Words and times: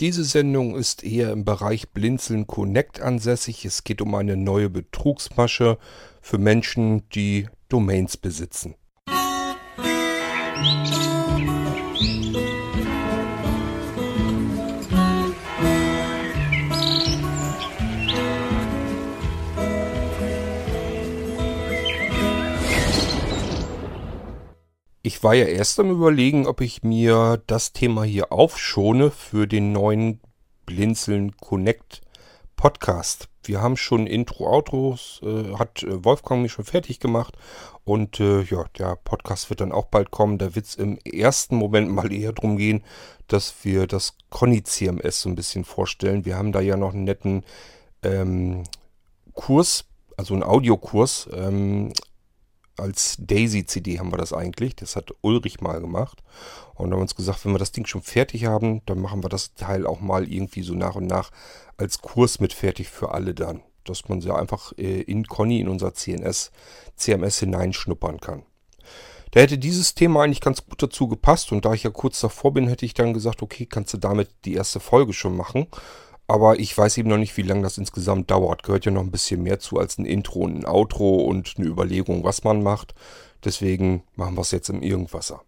Diese 0.00 0.24
Sendung 0.24 0.76
ist 0.76 1.04
eher 1.04 1.30
im 1.32 1.46
Bereich 1.46 1.88
Blinzeln 1.88 2.46
Connect 2.46 3.00
ansässig. 3.00 3.64
Es 3.64 3.82
geht 3.82 4.02
um 4.02 4.14
eine 4.14 4.36
neue 4.36 4.68
Betrugsmasche 4.68 5.78
für 6.20 6.36
Menschen, 6.36 7.08
die 7.14 7.48
Domains 7.70 8.18
besitzen. 8.18 8.74
Ich 25.06 25.22
war 25.22 25.34
ja 25.34 25.44
erst 25.44 25.78
am 25.78 25.88
überlegen, 25.88 26.48
ob 26.48 26.60
ich 26.60 26.82
mir 26.82 27.40
das 27.46 27.72
Thema 27.72 28.02
hier 28.02 28.32
aufschone 28.32 29.12
für 29.12 29.46
den 29.46 29.70
neuen 29.70 30.18
Blinzeln 30.64 31.36
Connect 31.36 32.00
Podcast. 32.56 33.28
Wir 33.44 33.62
haben 33.62 33.76
schon 33.76 34.08
Intro, 34.08 34.48
Outros, 34.48 35.20
äh, 35.22 35.54
hat 35.54 35.84
äh, 35.84 36.04
Wolfgang 36.04 36.42
mir 36.42 36.48
schon 36.48 36.64
fertig 36.64 36.98
gemacht 36.98 37.36
und 37.84 38.18
äh, 38.18 38.42
ja, 38.42 38.64
der 38.76 38.96
Podcast 38.96 39.48
wird 39.48 39.60
dann 39.60 39.70
auch 39.70 39.84
bald 39.84 40.10
kommen. 40.10 40.38
Da 40.38 40.56
wird 40.56 40.66
es 40.66 40.74
im 40.74 40.98
ersten 40.98 41.54
Moment 41.54 41.88
mal 41.88 42.12
eher 42.12 42.32
darum 42.32 42.56
gehen, 42.56 42.82
dass 43.28 43.54
wir 43.62 43.86
das 43.86 44.16
Conny 44.28 44.64
CMS 44.64 45.20
so 45.20 45.28
ein 45.28 45.36
bisschen 45.36 45.64
vorstellen. 45.64 46.24
Wir 46.24 46.36
haben 46.36 46.50
da 46.50 46.58
ja 46.58 46.76
noch 46.76 46.92
einen 46.92 47.04
netten 47.04 47.44
ähm, 48.02 48.64
Kurs, 49.34 49.84
also 50.16 50.34
einen 50.34 50.42
Audiokurs 50.42 51.28
ähm, 51.32 51.92
als 52.76 53.16
Daisy-CD 53.18 53.98
haben 53.98 54.12
wir 54.12 54.18
das 54.18 54.32
eigentlich. 54.32 54.76
Das 54.76 54.96
hat 54.96 55.14
Ulrich 55.22 55.60
mal 55.60 55.80
gemacht. 55.80 56.22
Und 56.74 56.92
haben 56.92 57.00
uns 57.00 57.14
gesagt, 57.14 57.44
wenn 57.44 57.52
wir 57.52 57.58
das 57.58 57.72
Ding 57.72 57.86
schon 57.86 58.02
fertig 58.02 58.46
haben, 58.46 58.82
dann 58.86 59.00
machen 59.00 59.22
wir 59.22 59.28
das 59.28 59.54
Teil 59.54 59.86
auch 59.86 60.00
mal 60.00 60.30
irgendwie 60.30 60.62
so 60.62 60.74
nach 60.74 60.94
und 60.94 61.06
nach 61.06 61.30
als 61.76 62.02
Kurs 62.02 62.40
mit 62.40 62.52
fertig 62.52 62.88
für 62.88 63.12
alle 63.12 63.34
dann. 63.34 63.62
Dass 63.84 64.08
man 64.08 64.20
sie 64.20 64.34
einfach 64.34 64.72
äh, 64.76 65.00
in 65.02 65.26
Conny, 65.26 65.60
in 65.60 65.68
unser 65.68 65.94
CNS, 65.94 66.50
CMS 66.96 67.38
hineinschnuppern 67.38 68.20
kann. 68.20 68.42
Da 69.30 69.40
hätte 69.40 69.58
dieses 69.58 69.94
Thema 69.94 70.22
eigentlich 70.22 70.40
ganz 70.40 70.64
gut 70.64 70.82
dazu 70.82 71.08
gepasst. 71.08 71.52
Und 71.52 71.64
da 71.64 71.72
ich 71.72 71.82
ja 71.82 71.90
kurz 71.90 72.20
davor 72.20 72.52
bin, 72.52 72.68
hätte 72.68 72.86
ich 72.86 72.94
dann 72.94 73.14
gesagt, 73.14 73.42
okay, 73.42 73.66
kannst 73.66 73.94
du 73.94 73.98
damit 73.98 74.30
die 74.44 74.54
erste 74.54 74.80
Folge 74.80 75.12
schon 75.12 75.36
machen. 75.36 75.66
Aber 76.28 76.58
ich 76.58 76.76
weiß 76.76 76.98
eben 76.98 77.08
noch 77.08 77.18
nicht, 77.18 77.36
wie 77.36 77.42
lange 77.42 77.62
das 77.62 77.78
insgesamt 77.78 78.30
dauert. 78.30 78.64
Gehört 78.64 78.84
ja 78.84 78.90
noch 78.90 79.02
ein 79.02 79.12
bisschen 79.12 79.42
mehr 79.42 79.60
zu 79.60 79.78
als 79.78 79.96
ein 79.98 80.06
Intro 80.06 80.40
und 80.40 80.56
ein 80.56 80.66
Outro 80.66 81.16
und 81.20 81.54
eine 81.56 81.66
Überlegung, 81.66 82.24
was 82.24 82.42
man 82.42 82.62
macht. 82.62 82.94
Deswegen 83.44 84.02
machen 84.16 84.36
wir 84.36 84.40
es 84.40 84.50
jetzt 84.50 84.68
im 84.68 84.82
Irgendwasser. 84.82 85.42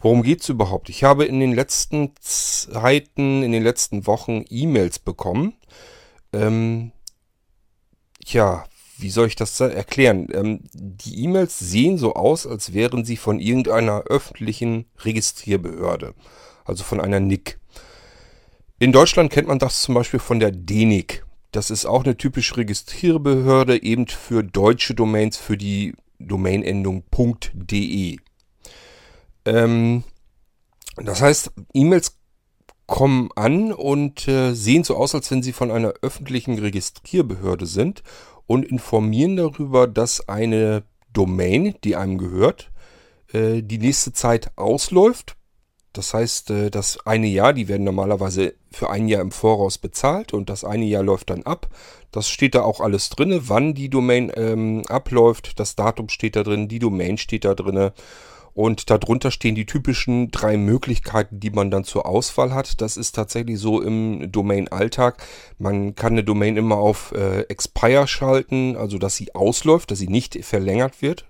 Worum 0.00 0.22
geht's 0.22 0.48
überhaupt? 0.48 0.88
Ich 0.88 1.04
habe 1.04 1.26
in 1.26 1.38
den 1.38 1.52
letzten 1.52 2.12
Zeiten, 2.18 3.42
in 3.42 3.52
den 3.52 3.62
letzten 3.62 4.06
Wochen 4.06 4.44
E-Mails 4.48 4.98
bekommen. 4.98 5.54
Ähm, 6.32 6.92
ja, 8.24 8.64
wie 8.98 9.10
soll 9.10 9.28
ich 9.28 9.36
das 9.36 9.60
erklären? 9.60 10.28
Ähm, 10.32 10.60
die 10.72 11.22
E-Mails 11.24 11.58
sehen 11.58 11.98
so 11.98 12.14
aus, 12.14 12.46
als 12.46 12.72
wären 12.72 13.04
sie 13.04 13.16
von 13.16 13.38
irgendeiner 13.38 14.02
öffentlichen 14.02 14.86
Registrierbehörde. 15.04 16.14
Also 16.64 16.84
von 16.84 17.00
einer 17.00 17.20
NIC. 17.20 17.59
In 18.82 18.92
Deutschland 18.92 19.30
kennt 19.30 19.46
man 19.46 19.58
das 19.58 19.82
zum 19.82 19.94
Beispiel 19.94 20.20
von 20.20 20.40
der 20.40 20.52
DENIC. 20.52 21.26
Das 21.52 21.68
ist 21.68 21.84
auch 21.84 22.02
eine 22.02 22.16
typische 22.16 22.56
Registrierbehörde 22.56 23.82
eben 23.82 24.06
für 24.06 24.42
deutsche 24.42 24.94
Domains 24.94 25.36
für 25.36 25.58
die 25.58 25.94
Domainendung 26.18 27.04
.de. 27.52 28.16
Ähm, 29.44 30.02
das 30.96 31.20
heißt, 31.20 31.52
E-Mails 31.74 32.16
kommen 32.86 33.28
an 33.36 33.74
und 33.74 34.26
äh, 34.26 34.54
sehen 34.54 34.82
so 34.82 34.96
aus, 34.96 35.14
als 35.14 35.30
wenn 35.30 35.42
sie 35.42 35.52
von 35.52 35.70
einer 35.70 35.92
öffentlichen 36.00 36.58
Registrierbehörde 36.58 37.66
sind 37.66 38.02
und 38.46 38.64
informieren 38.64 39.36
darüber, 39.36 39.88
dass 39.88 40.26
eine 40.26 40.84
Domain, 41.12 41.74
die 41.84 41.96
einem 41.96 42.16
gehört, 42.16 42.70
äh, 43.34 43.60
die 43.60 43.78
nächste 43.78 44.14
Zeit 44.14 44.56
ausläuft 44.56 45.36
das 45.92 46.14
heißt, 46.14 46.50
äh, 46.50 46.70
das 46.70 47.04
eine 47.06 47.26
Jahr, 47.26 47.52
die 47.52 47.68
werden 47.68 47.84
normalerweise 47.84 48.54
für 48.70 48.90
ein 48.90 49.08
Jahr 49.08 49.22
im 49.22 49.32
Voraus 49.32 49.78
bezahlt 49.78 50.32
und 50.32 50.48
das 50.48 50.64
eine 50.64 50.84
Jahr 50.84 51.02
läuft 51.02 51.30
dann 51.30 51.42
ab. 51.42 51.68
Das 52.12 52.28
steht 52.28 52.54
da 52.54 52.62
auch 52.62 52.80
alles 52.80 53.10
drin, 53.10 53.40
wann 53.44 53.74
die 53.74 53.88
Domain 53.88 54.32
ähm, 54.34 54.82
abläuft. 54.88 55.58
Das 55.58 55.76
Datum 55.76 56.08
steht 56.08 56.36
da 56.36 56.42
drin, 56.42 56.68
die 56.68 56.78
Domain 56.78 57.18
steht 57.18 57.44
da 57.44 57.54
drin. 57.54 57.90
Und 58.52 58.90
darunter 58.90 59.30
stehen 59.30 59.54
die 59.54 59.66
typischen 59.66 60.30
drei 60.32 60.56
Möglichkeiten, 60.56 61.38
die 61.38 61.50
man 61.50 61.70
dann 61.70 61.84
zur 61.84 62.06
Auswahl 62.06 62.52
hat. 62.52 62.80
Das 62.80 62.96
ist 62.96 63.14
tatsächlich 63.14 63.58
so 63.58 63.80
im 63.80 64.32
Domain-Alltag. 64.32 65.22
Man 65.58 65.94
kann 65.94 66.14
eine 66.14 66.24
Domain 66.24 66.56
immer 66.56 66.76
auf 66.76 67.12
äh, 67.12 67.42
Expire 67.42 68.08
schalten, 68.08 68.76
also 68.76 68.98
dass 68.98 69.14
sie 69.14 69.34
ausläuft, 69.34 69.90
dass 69.90 70.00
sie 70.00 70.08
nicht 70.08 70.44
verlängert 70.44 71.00
wird. 71.00 71.26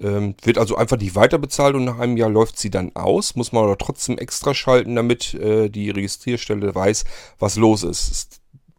Ähm, 0.00 0.34
wird 0.42 0.58
also 0.58 0.76
einfach 0.76 0.96
nicht 0.98 1.16
weiterbezahlt 1.16 1.74
und 1.74 1.84
nach 1.84 1.98
einem 1.98 2.16
Jahr 2.16 2.30
läuft 2.30 2.58
sie 2.58 2.70
dann 2.70 2.94
aus. 2.94 3.34
Muss 3.34 3.52
man 3.52 3.64
aber 3.64 3.78
trotzdem 3.78 4.18
extra 4.18 4.54
schalten, 4.54 4.94
damit 4.94 5.34
äh, 5.34 5.68
die 5.68 5.90
Registrierstelle 5.90 6.74
weiß, 6.74 7.04
was 7.38 7.56
los 7.56 7.82
ist. 7.82 8.10
Es 8.10 8.28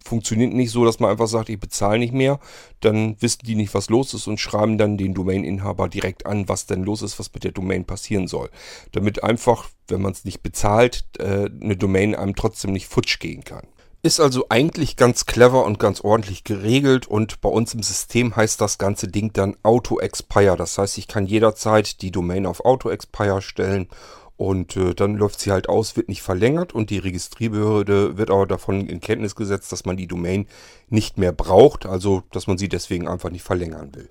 funktioniert 0.09 0.53
nicht 0.53 0.72
so, 0.72 0.85
dass 0.85 1.00
man 1.00 1.12
einfach 1.12 1.28
sagt, 1.28 1.50
ich 1.50 1.59
bezahle 1.59 2.00
nicht 2.00 2.13
mehr. 2.13 2.40
Dann 2.79 3.16
wissen 3.19 3.46
die 3.46 3.56
nicht, 3.56 3.74
was 3.74 3.90
los 3.90 4.13
ist 4.13 4.28
und 4.28 4.40
schreiben 4.40 4.78
dann 4.78 4.97
den 4.97 5.13
Domaininhaber 5.13 5.88
direkt 5.88 6.25
an, 6.25 6.50
was 6.50 6.66
denn 6.66 6.84
los 6.84 7.02
ist, 7.02 7.19
was 7.19 7.34
mit 7.34 7.44
der 7.44 7.52
Domain 7.52 7.85
passieren 7.85 8.28
soll. 8.28 8.50
Damit 8.91 9.24
einfach, 9.24 9.69
wenn 9.88 10.02
man 10.02 10.13
es 10.13 10.25
nicht 10.25 10.41
bezahlt, 10.41 11.06
äh, 11.19 11.50
eine 11.62 11.78
Domain 11.78 12.16
einem 12.16 12.35
trotzdem 12.35 12.72
nicht 12.72 12.88
futsch 12.88 13.19
gehen 13.19 13.44
kann. 13.44 13.68
Ist 14.01 14.21
also 14.21 14.45
eigentlich 14.47 14.95
ganz 14.95 15.25
clever 15.25 15.65
und 15.65 15.77
ganz 15.77 15.99
ordentlich 16.01 16.45
geregelt 16.45 17.05
und 17.05 17.41
bei 17.41 17.49
uns 17.49 17.73
im 17.73 17.83
System 17.83 18.33
heißt 18.33 18.61
das 18.61 18.77
ganze 18.77 19.09
Ding 19.09 19.33
dann 19.33 19.57
Auto-Expire. 19.61 20.55
Das 20.55 20.77
heißt, 20.77 20.97
ich 20.97 21.09
kann 21.09 21.25
jederzeit 21.25 22.01
die 22.01 22.11
Domain 22.11 22.45
auf 22.45 22.63
Auto-Expire 22.63 23.41
stellen 23.41 23.89
und 24.37 24.77
äh, 24.77 24.95
dann 24.95 25.15
läuft 25.15 25.41
sie 25.41 25.51
halt 25.51 25.67
aus, 25.67 25.97
wird 25.97 26.07
nicht 26.07 26.21
verlängert 26.21 26.73
und 26.73 26.91
die 26.91 26.97
Registrierbehörde 26.97 28.17
wird 28.17 28.31
aber 28.31 28.47
davon 28.47 28.87
in 28.87 29.01
Kenntnis 29.01 29.35
gesetzt, 29.35 29.69
dass 29.73 29.83
man 29.83 29.97
die 29.97 30.07
Domain 30.07 30.47
nicht 30.87 31.17
mehr 31.17 31.33
braucht, 31.33 31.85
also 31.85 32.23
dass 32.31 32.47
man 32.47 32.57
sie 32.57 32.69
deswegen 32.69 33.05
einfach 33.05 33.31
nicht 33.31 33.43
verlängern 33.43 33.93
will. 33.93 34.09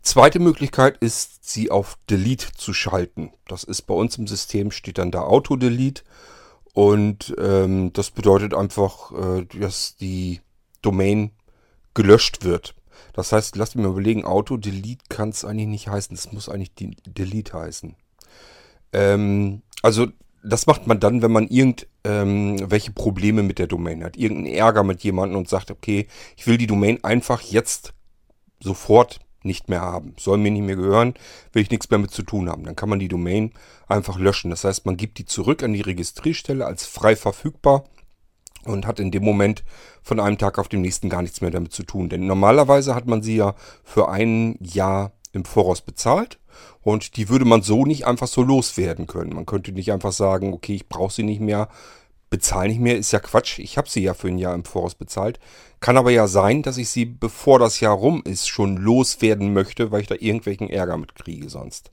Zweite 0.00 0.38
Möglichkeit 0.38 0.96
ist, 0.96 1.46
sie 1.46 1.70
auf 1.70 1.98
Delete 2.08 2.52
zu 2.56 2.72
schalten. 2.72 3.32
Das 3.46 3.64
ist 3.64 3.82
bei 3.82 3.92
uns 3.92 4.16
im 4.16 4.26
System, 4.26 4.70
steht 4.70 4.96
dann 4.96 5.10
da 5.10 5.24
Auto-Delete. 5.24 6.04
Und 6.72 7.34
ähm, 7.38 7.92
das 7.92 8.10
bedeutet 8.10 8.54
einfach, 8.54 9.12
äh, 9.12 9.44
dass 9.58 9.96
die 9.96 10.40
Domain 10.82 11.32
gelöscht 11.94 12.44
wird. 12.44 12.74
Das 13.12 13.32
heißt, 13.32 13.56
lasst 13.56 13.76
mich 13.76 13.84
mal 13.84 13.92
überlegen, 13.92 14.24
Auto-Delete 14.24 15.04
kann 15.08 15.30
es 15.30 15.44
eigentlich 15.44 15.66
nicht 15.66 15.88
heißen. 15.88 16.14
Es 16.14 16.32
muss 16.32 16.48
eigentlich 16.48 16.74
die 16.74 16.96
Delete 17.06 17.54
heißen. 17.54 17.96
Ähm, 18.92 19.62
also 19.82 20.06
das 20.42 20.66
macht 20.66 20.86
man 20.86 21.00
dann, 21.00 21.22
wenn 21.22 21.32
man 21.32 21.48
irgendwelche 21.48 22.88
ähm, 22.88 22.94
Probleme 22.94 23.42
mit 23.42 23.58
der 23.58 23.66
Domain 23.66 24.04
hat. 24.04 24.16
Irgendeinen 24.16 24.54
Ärger 24.54 24.84
mit 24.84 25.02
jemandem 25.02 25.38
und 25.38 25.48
sagt, 25.48 25.70
okay, 25.70 26.06
ich 26.36 26.46
will 26.46 26.56
die 26.56 26.66
Domain 26.66 27.02
einfach 27.02 27.40
jetzt 27.42 27.92
sofort 28.60 29.20
nicht 29.42 29.68
mehr 29.68 29.80
haben. 29.80 30.14
Soll 30.18 30.38
mir 30.38 30.50
nicht 30.50 30.64
mehr 30.64 30.76
gehören, 30.76 31.14
will 31.52 31.62
ich 31.62 31.70
nichts 31.70 31.90
mehr 31.90 31.98
mit 31.98 32.10
zu 32.10 32.22
tun 32.22 32.48
haben. 32.48 32.64
Dann 32.64 32.76
kann 32.76 32.88
man 32.88 32.98
die 32.98 33.08
Domain 33.08 33.52
einfach 33.88 34.18
löschen. 34.18 34.50
Das 34.50 34.64
heißt, 34.64 34.86
man 34.86 34.96
gibt 34.96 35.18
die 35.18 35.24
zurück 35.24 35.62
an 35.62 35.72
die 35.72 35.80
Registrierstelle 35.80 36.66
als 36.66 36.86
frei 36.86 37.16
verfügbar 37.16 37.84
und 38.64 38.86
hat 38.86 39.00
in 39.00 39.10
dem 39.10 39.24
Moment 39.24 39.64
von 40.02 40.20
einem 40.20 40.38
Tag 40.38 40.58
auf 40.58 40.68
den 40.68 40.82
nächsten 40.82 41.08
gar 41.08 41.22
nichts 41.22 41.40
mehr 41.40 41.50
damit 41.50 41.72
zu 41.72 41.82
tun. 41.82 42.08
Denn 42.08 42.26
normalerweise 42.26 42.94
hat 42.94 43.06
man 43.06 43.22
sie 43.22 43.36
ja 43.36 43.54
für 43.84 44.08
ein 44.08 44.56
Jahr 44.60 45.12
im 45.32 45.44
Voraus 45.44 45.80
bezahlt 45.80 46.38
und 46.82 47.16
die 47.16 47.28
würde 47.28 47.44
man 47.44 47.62
so 47.62 47.84
nicht 47.84 48.06
einfach 48.06 48.26
so 48.26 48.42
loswerden 48.42 49.06
können. 49.06 49.34
Man 49.34 49.46
könnte 49.46 49.72
nicht 49.72 49.92
einfach 49.92 50.12
sagen, 50.12 50.52
okay, 50.52 50.74
ich 50.74 50.88
brauche 50.88 51.12
sie 51.12 51.22
nicht 51.22 51.40
mehr, 51.40 51.68
bezahle 52.30 52.68
nicht 52.68 52.80
mehr, 52.80 52.96
ist 52.96 53.12
ja 53.12 53.18
Quatsch. 53.18 53.58
Ich 53.58 53.76
habe 53.76 53.90
sie 53.90 54.02
ja 54.02 54.14
für 54.14 54.28
ein 54.28 54.38
Jahr 54.38 54.54
im 54.54 54.64
Voraus 54.64 54.94
bezahlt. 54.94 55.40
Kann 55.80 55.96
aber 55.96 56.10
ja 56.10 56.28
sein, 56.28 56.62
dass 56.62 56.78
ich 56.78 56.88
sie, 56.88 57.04
bevor 57.04 57.58
das 57.58 57.80
Jahr 57.80 57.94
rum 57.94 58.22
ist, 58.24 58.48
schon 58.48 58.76
loswerden 58.76 59.52
möchte, 59.52 59.90
weil 59.90 60.02
ich 60.02 60.06
da 60.06 60.14
irgendwelchen 60.14 60.70
Ärger 60.70 60.96
mit 60.96 61.14
kriege 61.14 61.50
sonst. 61.50 61.90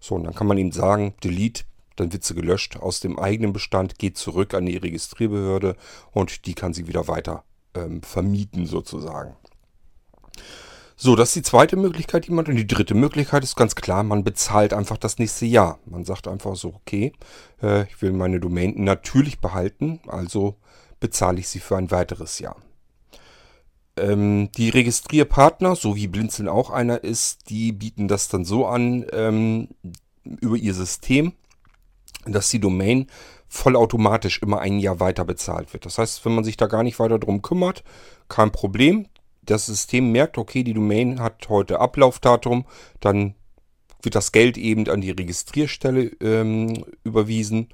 So, 0.00 0.16
und 0.16 0.24
dann 0.24 0.34
kann 0.34 0.46
man 0.46 0.58
ihm 0.58 0.72
sagen, 0.72 1.14
delete, 1.22 1.64
dann 1.96 2.12
wird 2.12 2.24
sie 2.24 2.34
gelöscht 2.34 2.76
aus 2.76 3.00
dem 3.00 3.18
eigenen 3.18 3.52
Bestand, 3.52 3.98
geht 3.98 4.18
zurück 4.18 4.54
an 4.54 4.66
die 4.66 4.76
Registrierbehörde 4.76 5.76
und 6.12 6.46
die 6.46 6.54
kann 6.54 6.74
sie 6.74 6.88
wieder 6.88 7.08
weiter 7.08 7.44
ähm, 7.74 8.02
vermieten 8.02 8.66
sozusagen. 8.66 9.36
So, 10.98 11.14
das 11.14 11.28
ist 11.28 11.36
die 11.36 11.42
zweite 11.42 11.76
Möglichkeit, 11.76 12.26
die 12.26 12.32
man. 12.32 12.46
Und 12.46 12.56
die 12.56 12.66
dritte 12.66 12.94
Möglichkeit 12.94 13.44
ist 13.44 13.54
ganz 13.54 13.74
klar, 13.74 14.02
man 14.02 14.24
bezahlt 14.24 14.72
einfach 14.72 14.96
das 14.96 15.18
nächste 15.18 15.44
Jahr. 15.44 15.78
Man 15.84 16.06
sagt 16.06 16.26
einfach 16.26 16.56
so, 16.56 16.74
okay, 16.74 17.12
äh, 17.62 17.84
ich 17.84 18.00
will 18.00 18.12
meine 18.12 18.40
Domain 18.40 18.72
natürlich 18.82 19.40
behalten, 19.40 20.00
also 20.06 20.56
bezahle 20.98 21.38
ich 21.38 21.48
sie 21.48 21.60
für 21.60 21.76
ein 21.76 21.90
weiteres 21.90 22.38
Jahr. 22.38 22.56
Ähm, 23.98 24.50
die 24.56 24.70
Registrierpartner, 24.70 25.76
so 25.76 25.96
wie 25.96 26.06
Blinzeln 26.06 26.48
auch 26.48 26.70
einer 26.70 27.04
ist, 27.04 27.50
die 27.50 27.72
bieten 27.72 28.08
das 28.08 28.28
dann 28.28 28.46
so 28.46 28.66
an 28.66 29.04
ähm, 29.12 29.68
über 30.24 30.56
ihr 30.56 30.72
System, 30.72 31.34
dass 32.24 32.48
die 32.48 32.58
Domain 32.58 33.06
vollautomatisch 33.48 34.40
immer 34.42 34.60
ein 34.60 34.78
Jahr 34.78 34.98
weiter 34.98 35.26
bezahlt 35.26 35.74
wird. 35.74 35.84
Das 35.84 35.98
heißt, 35.98 36.24
wenn 36.24 36.34
man 36.34 36.44
sich 36.44 36.56
da 36.56 36.66
gar 36.66 36.82
nicht 36.82 36.98
weiter 36.98 37.18
drum 37.18 37.42
kümmert, 37.42 37.84
kein 38.28 38.50
Problem. 38.50 39.06
Das 39.46 39.66
System 39.66 40.12
merkt, 40.12 40.38
okay, 40.38 40.62
die 40.62 40.74
Domain 40.74 41.20
hat 41.20 41.48
heute 41.48 41.80
Ablaufdatum, 41.80 42.64
dann 43.00 43.34
wird 44.02 44.14
das 44.14 44.32
Geld 44.32 44.58
eben 44.58 44.88
an 44.88 45.00
die 45.00 45.10
Registrierstelle 45.10 46.12
ähm, 46.20 46.84
überwiesen 47.04 47.68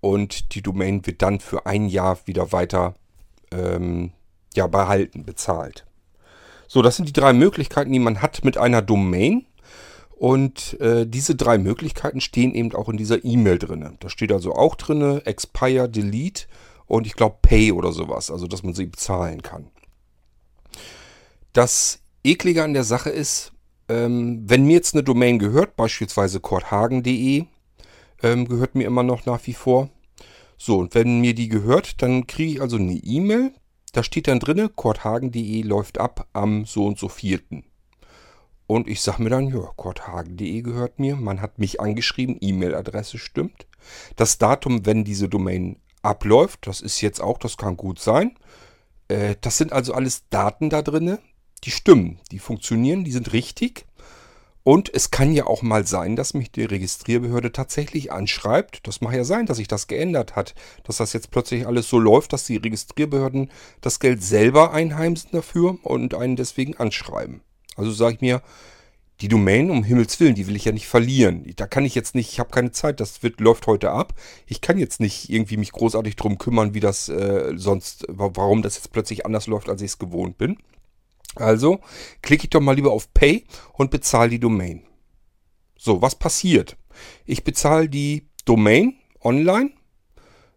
und 0.00 0.54
die 0.54 0.62
Domain 0.62 1.06
wird 1.06 1.22
dann 1.22 1.40
für 1.40 1.66
ein 1.66 1.86
Jahr 1.86 2.18
wieder 2.26 2.52
weiter 2.52 2.94
ähm, 3.50 4.12
ja, 4.54 4.66
behalten, 4.66 5.24
bezahlt. 5.24 5.86
So, 6.66 6.82
das 6.82 6.96
sind 6.96 7.08
die 7.08 7.12
drei 7.12 7.32
Möglichkeiten, 7.32 7.92
die 7.92 7.98
man 7.98 8.22
hat 8.22 8.44
mit 8.44 8.56
einer 8.56 8.82
Domain. 8.82 9.46
Und 10.16 10.78
äh, 10.80 11.06
diese 11.06 11.34
drei 11.34 11.56
Möglichkeiten 11.56 12.20
stehen 12.20 12.54
eben 12.54 12.74
auch 12.74 12.90
in 12.90 12.98
dieser 12.98 13.24
E-Mail 13.24 13.58
drin. 13.58 13.96
Da 14.00 14.10
steht 14.10 14.32
also 14.32 14.54
auch 14.54 14.76
drin 14.76 15.22
Expire, 15.24 15.88
Delete 15.88 16.44
und 16.86 17.06
ich 17.06 17.14
glaube 17.14 17.38
Pay 17.40 17.72
oder 17.72 17.90
sowas, 17.90 18.30
also 18.30 18.46
dass 18.46 18.62
man 18.62 18.74
sie 18.74 18.84
bezahlen 18.86 19.40
kann. 19.42 19.70
Das 21.52 22.00
Eklige 22.22 22.62
an 22.62 22.74
der 22.74 22.84
Sache 22.84 23.10
ist, 23.10 23.52
ähm, 23.88 24.42
wenn 24.46 24.64
mir 24.64 24.74
jetzt 24.74 24.94
eine 24.94 25.02
Domain 25.02 25.38
gehört, 25.38 25.74
beispielsweise 25.76 26.38
korthagen.de, 26.38 27.44
ähm, 28.22 28.48
gehört 28.48 28.74
mir 28.74 28.86
immer 28.86 29.02
noch 29.02 29.26
nach 29.26 29.44
wie 29.46 29.54
vor. 29.54 29.90
So, 30.56 30.78
und 30.78 30.94
wenn 30.94 31.20
mir 31.20 31.34
die 31.34 31.48
gehört, 31.48 32.02
dann 32.02 32.26
kriege 32.26 32.52
ich 32.52 32.60
also 32.60 32.76
eine 32.76 32.92
E-Mail. 32.92 33.52
Da 33.92 34.04
steht 34.04 34.28
dann 34.28 34.38
drin, 34.38 34.68
korthagen.de 34.76 35.62
läuft 35.62 35.98
ab 35.98 36.28
am 36.32 36.66
so 36.66 36.86
und 36.86 36.98
so 36.98 37.08
vierten. 37.08 37.64
Und 38.68 38.86
ich 38.86 39.00
sage 39.00 39.22
mir 39.22 39.30
dann, 39.30 39.48
ja, 39.48 39.72
korthagen.de 39.74 40.62
gehört 40.62 41.00
mir. 41.00 41.16
Man 41.16 41.40
hat 41.40 41.58
mich 41.58 41.80
angeschrieben, 41.80 42.36
E-Mail-Adresse 42.40 43.18
stimmt. 43.18 43.66
Das 44.14 44.38
Datum, 44.38 44.86
wenn 44.86 45.02
diese 45.02 45.28
Domain 45.28 45.80
abläuft, 46.02 46.68
das 46.68 46.80
ist 46.80 47.00
jetzt 47.00 47.20
auch, 47.20 47.38
das 47.38 47.56
kann 47.56 47.76
gut 47.76 47.98
sein. 47.98 48.36
Äh, 49.08 49.34
das 49.40 49.58
sind 49.58 49.72
also 49.72 49.92
alles 49.94 50.28
Daten 50.28 50.70
da 50.70 50.82
drin, 50.82 51.18
die 51.64 51.70
stimmen, 51.70 52.18
die 52.30 52.38
funktionieren, 52.38 53.04
die 53.04 53.12
sind 53.12 53.32
richtig. 53.32 53.86
Und 54.62 54.92
es 54.92 55.10
kann 55.10 55.32
ja 55.32 55.46
auch 55.46 55.62
mal 55.62 55.86
sein, 55.86 56.16
dass 56.16 56.34
mich 56.34 56.52
die 56.52 56.64
Registrierbehörde 56.64 57.50
tatsächlich 57.50 58.12
anschreibt. 58.12 58.86
Das 58.86 59.00
mag 59.00 59.14
ja 59.14 59.24
sein, 59.24 59.46
dass 59.46 59.56
sich 59.56 59.68
das 59.68 59.86
geändert 59.86 60.36
hat. 60.36 60.54
Dass 60.84 60.98
das 60.98 61.14
jetzt 61.14 61.30
plötzlich 61.30 61.66
alles 61.66 61.88
so 61.88 61.98
läuft, 61.98 62.32
dass 62.32 62.44
die 62.44 62.58
Registrierbehörden 62.58 63.50
das 63.80 64.00
Geld 64.00 64.22
selber 64.22 64.72
einheimsen 64.72 65.30
dafür 65.32 65.78
und 65.82 66.14
einen 66.14 66.36
deswegen 66.36 66.76
anschreiben. 66.76 67.40
Also 67.76 67.90
sage 67.90 68.16
ich 68.16 68.20
mir, 68.20 68.42
die 69.20 69.28
Domain, 69.28 69.70
um 69.70 69.84
Himmels 69.84 70.18
Willen, 70.20 70.34
die 70.34 70.46
will 70.46 70.56
ich 70.56 70.64
ja 70.64 70.72
nicht 70.72 70.86
verlieren. 70.86 71.50
Da 71.56 71.66
kann 71.66 71.84
ich 71.84 71.94
jetzt 71.94 72.14
nicht, 72.14 72.32
ich 72.32 72.40
habe 72.40 72.50
keine 72.50 72.72
Zeit, 72.72 73.00
das 73.00 73.22
wird, 73.22 73.40
läuft 73.40 73.66
heute 73.66 73.90
ab. 73.90 74.14
Ich 74.46 74.60
kann 74.60 74.78
jetzt 74.78 75.00
nicht 75.00 75.30
irgendwie 75.30 75.56
mich 75.56 75.72
großartig 75.72 76.16
drum 76.16 76.38
kümmern, 76.38 76.74
wie 76.74 76.80
das 76.80 77.08
äh, 77.08 77.52
sonst, 77.56 78.06
warum 78.08 78.62
das 78.62 78.76
jetzt 78.76 78.92
plötzlich 78.92 79.26
anders 79.26 79.46
läuft, 79.46 79.68
als 79.68 79.82
ich 79.82 79.92
es 79.92 79.98
gewohnt 79.98 80.38
bin. 80.38 80.56
Also 81.36 81.80
klicke 82.22 82.44
ich 82.44 82.50
doch 82.50 82.60
mal 82.60 82.74
lieber 82.74 82.92
auf 82.92 83.12
Pay 83.14 83.44
und 83.72 83.90
bezahle 83.90 84.30
die 84.30 84.40
Domain. 84.40 84.82
So, 85.78 86.02
was 86.02 86.14
passiert? 86.14 86.76
Ich 87.24 87.44
bezahle 87.44 87.88
die 87.88 88.28
Domain 88.44 88.96
online 89.22 89.70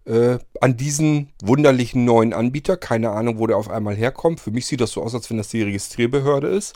äh, 0.06 0.38
an 0.62 0.78
diesen 0.78 1.32
wunderlichen 1.42 2.06
neuen 2.06 2.34
Anbieter. 2.34 2.78
Keine 2.78 3.12
Ahnung, 3.12 3.40
wo 3.40 3.48
der 3.48 3.58
auf 3.58 3.70
einmal 3.70 3.96
herkommt. 3.96 4.40
Für 4.40 4.52
mich 4.52 4.66
sieht 4.66 4.82
das 4.82 4.92
so 4.92 5.04
aus, 5.04 5.16
als 5.16 5.30
wenn 5.30 5.38
das 5.38 5.50
die 5.50 5.64
Registrierbehörde 5.64 6.48
ist. 6.48 6.74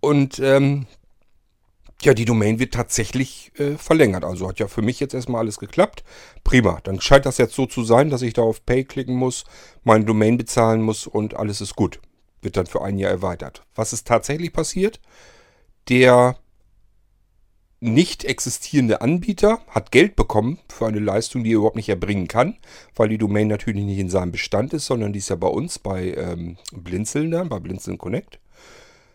Und 0.00 0.38
ähm, 0.38 0.86
ja, 2.02 2.14
die 2.14 2.24
Domain 2.24 2.58
wird 2.58 2.72
tatsächlich 2.72 3.52
äh, 3.58 3.76
verlängert. 3.76 4.24
Also 4.24 4.48
hat 4.48 4.58
ja 4.58 4.68
für 4.68 4.82
mich 4.82 5.00
jetzt 5.00 5.14
erstmal 5.14 5.40
alles 5.40 5.58
geklappt. 5.58 6.02
Prima. 6.44 6.80
Dann 6.82 7.00
scheint 7.00 7.26
das 7.26 7.38
jetzt 7.38 7.54
so 7.54 7.66
zu 7.66 7.84
sein, 7.84 8.08
dass 8.08 8.22
ich 8.22 8.32
da 8.32 8.42
auf 8.42 8.64
Pay 8.64 8.84
klicken 8.84 9.16
muss, 9.16 9.44
meine 9.84 10.04
Domain 10.04 10.38
bezahlen 10.38 10.80
muss 10.80 11.06
und 11.06 11.36
alles 11.36 11.60
ist 11.60 11.76
gut. 11.76 12.00
Wird 12.42 12.56
dann 12.56 12.66
für 12.66 12.82
ein 12.82 12.98
Jahr 12.98 13.10
erweitert. 13.10 13.64
Was 13.74 13.92
ist 13.92 14.06
tatsächlich 14.06 14.52
passiert? 14.52 15.00
Der 15.88 16.36
nicht 17.80 18.24
existierende 18.24 19.00
Anbieter 19.00 19.60
hat 19.68 19.90
Geld 19.90 20.14
bekommen 20.14 20.58
für 20.68 20.86
eine 20.86 20.98
Leistung, 20.98 21.44
die 21.44 21.52
er 21.52 21.56
überhaupt 21.56 21.76
nicht 21.76 21.88
erbringen 21.88 22.28
kann, 22.28 22.58
weil 22.94 23.08
die 23.08 23.18
Domain 23.18 23.48
natürlich 23.48 23.84
nicht 23.84 23.98
in 23.98 24.10
seinem 24.10 24.32
Bestand 24.32 24.74
ist, 24.74 24.86
sondern 24.86 25.14
die 25.14 25.18
ist 25.18 25.30
ja 25.30 25.36
bei 25.36 25.48
uns 25.48 25.78
bei 25.78 26.12
ähm, 26.14 26.58
Blinzeln 26.72 27.30
dann, 27.30 27.48
bei 27.48 27.58
Blinzeln 27.58 27.96
Connect. 27.96 28.38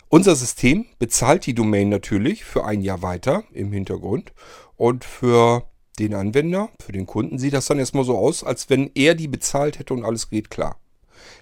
Unser 0.09 0.35
System 0.35 0.85
bezahlt 0.97 1.45
die 1.45 1.53
Domain 1.53 1.89
natürlich 1.89 2.43
für 2.43 2.65
ein 2.65 2.81
Jahr 2.81 3.01
weiter 3.01 3.43
im 3.51 3.71
Hintergrund 3.71 4.33
und 4.77 5.05
für 5.05 5.69
den 5.99 6.13
Anwender, 6.13 6.69
für 6.83 6.91
den 6.91 7.05
Kunden 7.05 7.37
sieht 7.37 7.53
das 7.53 7.67
dann 7.67 7.79
erstmal 7.79 8.03
so 8.03 8.17
aus, 8.17 8.43
als 8.43 8.69
wenn 8.69 8.91
er 8.95 9.15
die 9.15 9.27
bezahlt 9.27 9.79
hätte 9.79 9.93
und 9.93 10.03
alles 10.03 10.29
geht 10.29 10.49
klar. 10.49 10.79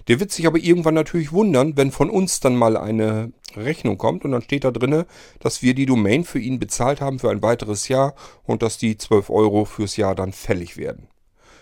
Der 0.07 0.19
wird 0.19 0.31
sich 0.31 0.47
aber 0.47 0.57
irgendwann 0.57 0.93
natürlich 0.93 1.31
wundern, 1.31 1.77
wenn 1.77 1.91
von 1.91 2.09
uns 2.09 2.39
dann 2.39 2.55
mal 2.55 2.77
eine 2.77 3.31
Rechnung 3.55 3.97
kommt 3.97 4.25
und 4.25 4.31
dann 4.31 4.41
steht 4.41 4.63
da 4.63 4.71
drinne, 4.71 5.05
dass 5.39 5.61
wir 5.61 5.73
die 5.73 5.85
Domain 5.85 6.23
für 6.23 6.39
ihn 6.39 6.59
bezahlt 6.59 7.01
haben 7.01 7.19
für 7.19 7.29
ein 7.29 7.41
weiteres 7.41 7.87
Jahr 7.87 8.15
und 8.43 8.61
dass 8.61 8.77
die 8.77 8.97
12 8.97 9.29
Euro 9.29 9.65
fürs 9.65 9.97
Jahr 9.97 10.15
dann 10.15 10.33
fällig 10.33 10.77
werden. 10.77 11.07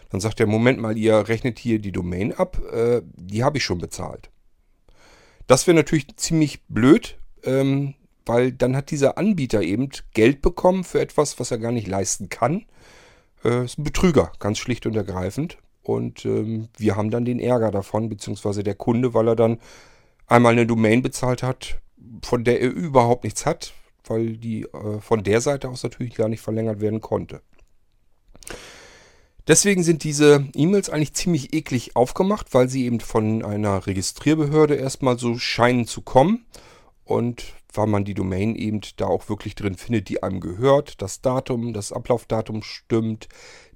Dann 0.09 0.19
sagt 0.19 0.39
er, 0.39 0.47
Moment 0.47 0.79
mal, 0.79 0.97
ihr 0.97 1.27
rechnet 1.27 1.57
hier 1.57 1.79
die 1.79 1.91
Domain 1.91 2.33
ab, 2.33 2.61
äh, 2.71 3.01
die 3.15 3.43
habe 3.43 3.57
ich 3.57 3.63
schon 3.63 3.79
bezahlt. 3.79 4.29
Das 5.47 5.67
wäre 5.67 5.75
natürlich 5.75 6.15
ziemlich 6.17 6.63
blöd, 6.67 7.17
ähm, 7.43 7.95
weil 8.25 8.51
dann 8.51 8.75
hat 8.75 8.91
dieser 8.91 9.17
Anbieter 9.17 9.61
eben 9.61 9.89
Geld 10.13 10.41
bekommen 10.41 10.83
für 10.83 11.01
etwas, 11.01 11.39
was 11.39 11.51
er 11.51 11.57
gar 11.57 11.71
nicht 11.71 11.87
leisten 11.87 12.29
kann. 12.29 12.65
Äh, 13.43 13.65
ist 13.65 13.79
ein 13.79 13.83
Betrüger, 13.83 14.31
ganz 14.39 14.59
schlicht 14.59 14.85
und 14.85 14.95
ergreifend. 14.95 15.57
Und 15.83 16.25
ähm, 16.25 16.69
wir 16.77 16.95
haben 16.95 17.09
dann 17.09 17.25
den 17.25 17.39
Ärger 17.39 17.71
davon, 17.71 18.09
beziehungsweise 18.09 18.63
der 18.63 18.75
Kunde, 18.75 19.13
weil 19.13 19.27
er 19.27 19.35
dann 19.35 19.59
einmal 20.27 20.53
eine 20.53 20.67
Domain 20.67 21.01
bezahlt 21.01 21.43
hat, 21.43 21.79
von 22.23 22.43
der 22.43 22.61
er 22.61 22.69
überhaupt 22.69 23.23
nichts 23.23 23.45
hat, 23.45 23.73
weil 24.05 24.37
die 24.37 24.63
äh, 24.63 24.99
von 24.99 25.23
der 25.23 25.41
Seite 25.41 25.69
aus 25.69 25.83
natürlich 25.83 26.15
gar 26.15 26.29
nicht 26.29 26.41
verlängert 26.41 26.81
werden 26.81 27.01
konnte. 27.01 27.41
Deswegen 29.47 29.83
sind 29.83 30.03
diese 30.03 30.47
E-Mails 30.55 30.89
eigentlich 30.89 31.13
ziemlich 31.13 31.53
eklig 31.53 31.95
aufgemacht, 31.95 32.53
weil 32.53 32.69
sie 32.69 32.85
eben 32.85 32.99
von 32.99 33.43
einer 33.43 33.87
Registrierbehörde 33.87 34.75
erstmal 34.75 35.17
so 35.17 35.37
scheinen 35.37 35.87
zu 35.87 36.01
kommen. 36.01 36.45
Und 37.03 37.53
weil 37.73 37.87
man 37.87 38.05
die 38.05 38.13
Domain 38.13 38.55
eben 38.55 38.81
da 38.97 39.07
auch 39.07 39.29
wirklich 39.29 39.55
drin 39.55 39.75
findet, 39.75 40.09
die 40.09 40.23
einem 40.23 40.39
gehört. 40.39 41.01
Das 41.01 41.21
Datum, 41.21 41.73
das 41.73 41.91
Ablaufdatum 41.91 42.63
stimmt. 42.63 43.27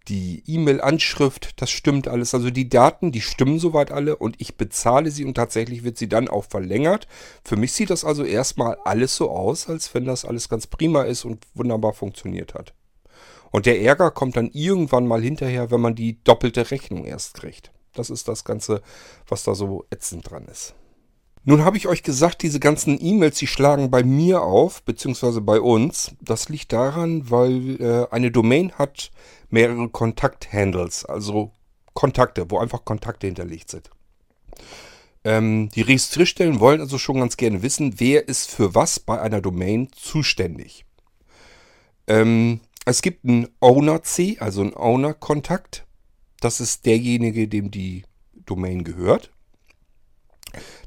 Die 0.07 0.43
E-Mail-Anschrift, 0.45 1.59
das 1.61 1.71
stimmt 1.71 2.07
alles. 2.07 2.35
Also 2.35 2.51
die 2.51 2.69
Daten, 2.69 3.11
die 3.11 3.21
stimmen 3.21 3.57
soweit 3.57 3.91
alle 3.91 4.15
und 4.17 4.39
ich 4.39 4.55
bezahle 4.55 5.09
sie 5.09 5.25
und 5.25 5.33
tatsächlich 5.33 5.83
wird 5.83 5.97
sie 5.97 6.07
dann 6.07 6.27
auch 6.27 6.45
verlängert. 6.45 7.07
Für 7.43 7.55
mich 7.55 7.73
sieht 7.73 7.89
das 7.89 8.05
also 8.05 8.23
erstmal 8.23 8.77
alles 8.85 9.15
so 9.15 9.31
aus, 9.31 9.67
als 9.67 9.93
wenn 9.95 10.05
das 10.05 10.23
alles 10.23 10.47
ganz 10.47 10.67
prima 10.67 11.03
ist 11.03 11.25
und 11.25 11.45
wunderbar 11.55 11.93
funktioniert 11.93 12.53
hat. 12.53 12.73
Und 13.51 13.65
der 13.65 13.81
Ärger 13.81 14.11
kommt 14.11 14.37
dann 14.37 14.51
irgendwann 14.51 15.07
mal 15.07 15.21
hinterher, 15.21 15.71
wenn 15.71 15.81
man 15.81 15.95
die 15.95 16.21
doppelte 16.23 16.69
Rechnung 16.71 17.05
erst 17.05 17.33
kriegt. 17.33 17.71
Das 17.93 18.09
ist 18.09 18.27
das 18.27 18.43
Ganze, 18.43 18.81
was 19.27 19.43
da 19.43 19.55
so 19.55 19.85
ätzend 19.89 20.29
dran 20.29 20.45
ist. 20.45 20.75
Nun 21.47 21.63
habe 21.63 21.77
ich 21.77 21.87
euch 21.87 22.01
gesagt, 22.01 22.41
diese 22.41 22.59
ganzen 22.59 22.99
E-Mails, 22.99 23.37
die 23.37 23.45
schlagen 23.45 23.91
bei 23.91 24.03
mir 24.03 24.41
auf, 24.41 24.81
beziehungsweise 24.81 25.41
bei 25.41 25.61
uns. 25.61 26.15
Das 26.19 26.49
liegt 26.49 26.73
daran, 26.73 27.29
weil 27.29 27.79
äh, 27.79 28.07
eine 28.09 28.31
Domain 28.31 28.71
hat 28.73 29.11
mehrere 29.51 29.87
Kontakthandles, 29.89 31.05
also 31.05 31.51
Kontakte, 31.93 32.49
wo 32.49 32.57
einfach 32.57 32.83
Kontakte 32.83 33.27
hinterlegt 33.27 33.69
sind. 33.69 33.91
Ähm, 35.23 35.69
die 35.69 35.81
Registrierstellen 35.81 36.59
wollen 36.59 36.81
also 36.81 36.97
schon 36.97 37.19
ganz 37.19 37.37
gerne 37.37 37.61
wissen, 37.61 37.99
wer 37.99 38.27
ist 38.27 38.49
für 38.49 38.73
was 38.73 38.99
bei 38.99 39.21
einer 39.21 39.39
Domain 39.39 39.89
zuständig. 39.91 40.85
Ähm, 42.07 42.59
es 42.85 43.03
gibt 43.03 43.23
einen 43.23 43.47
Owner-C, 43.59 44.37
also 44.39 44.61
einen 44.61 44.75
Owner-Kontakt. 44.75 45.85
Das 46.39 46.59
ist 46.59 46.87
derjenige, 46.87 47.47
dem 47.47 47.69
die 47.69 48.03
Domain 48.47 48.83
gehört. 48.83 49.31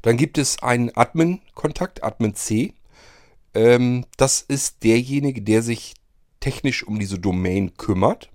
Dann 0.01 0.17
gibt 0.17 0.37
es 0.37 0.61
einen 0.61 0.95
Admin-Kontakt, 0.95 2.03
Admin-C. 2.03 2.73
Ähm, 3.53 4.05
das 4.17 4.41
ist 4.41 4.83
derjenige, 4.83 5.41
der 5.41 5.61
sich 5.61 5.95
technisch 6.39 6.83
um 6.85 6.99
diese 6.99 7.19
Domain 7.19 7.75
kümmert. 7.75 8.29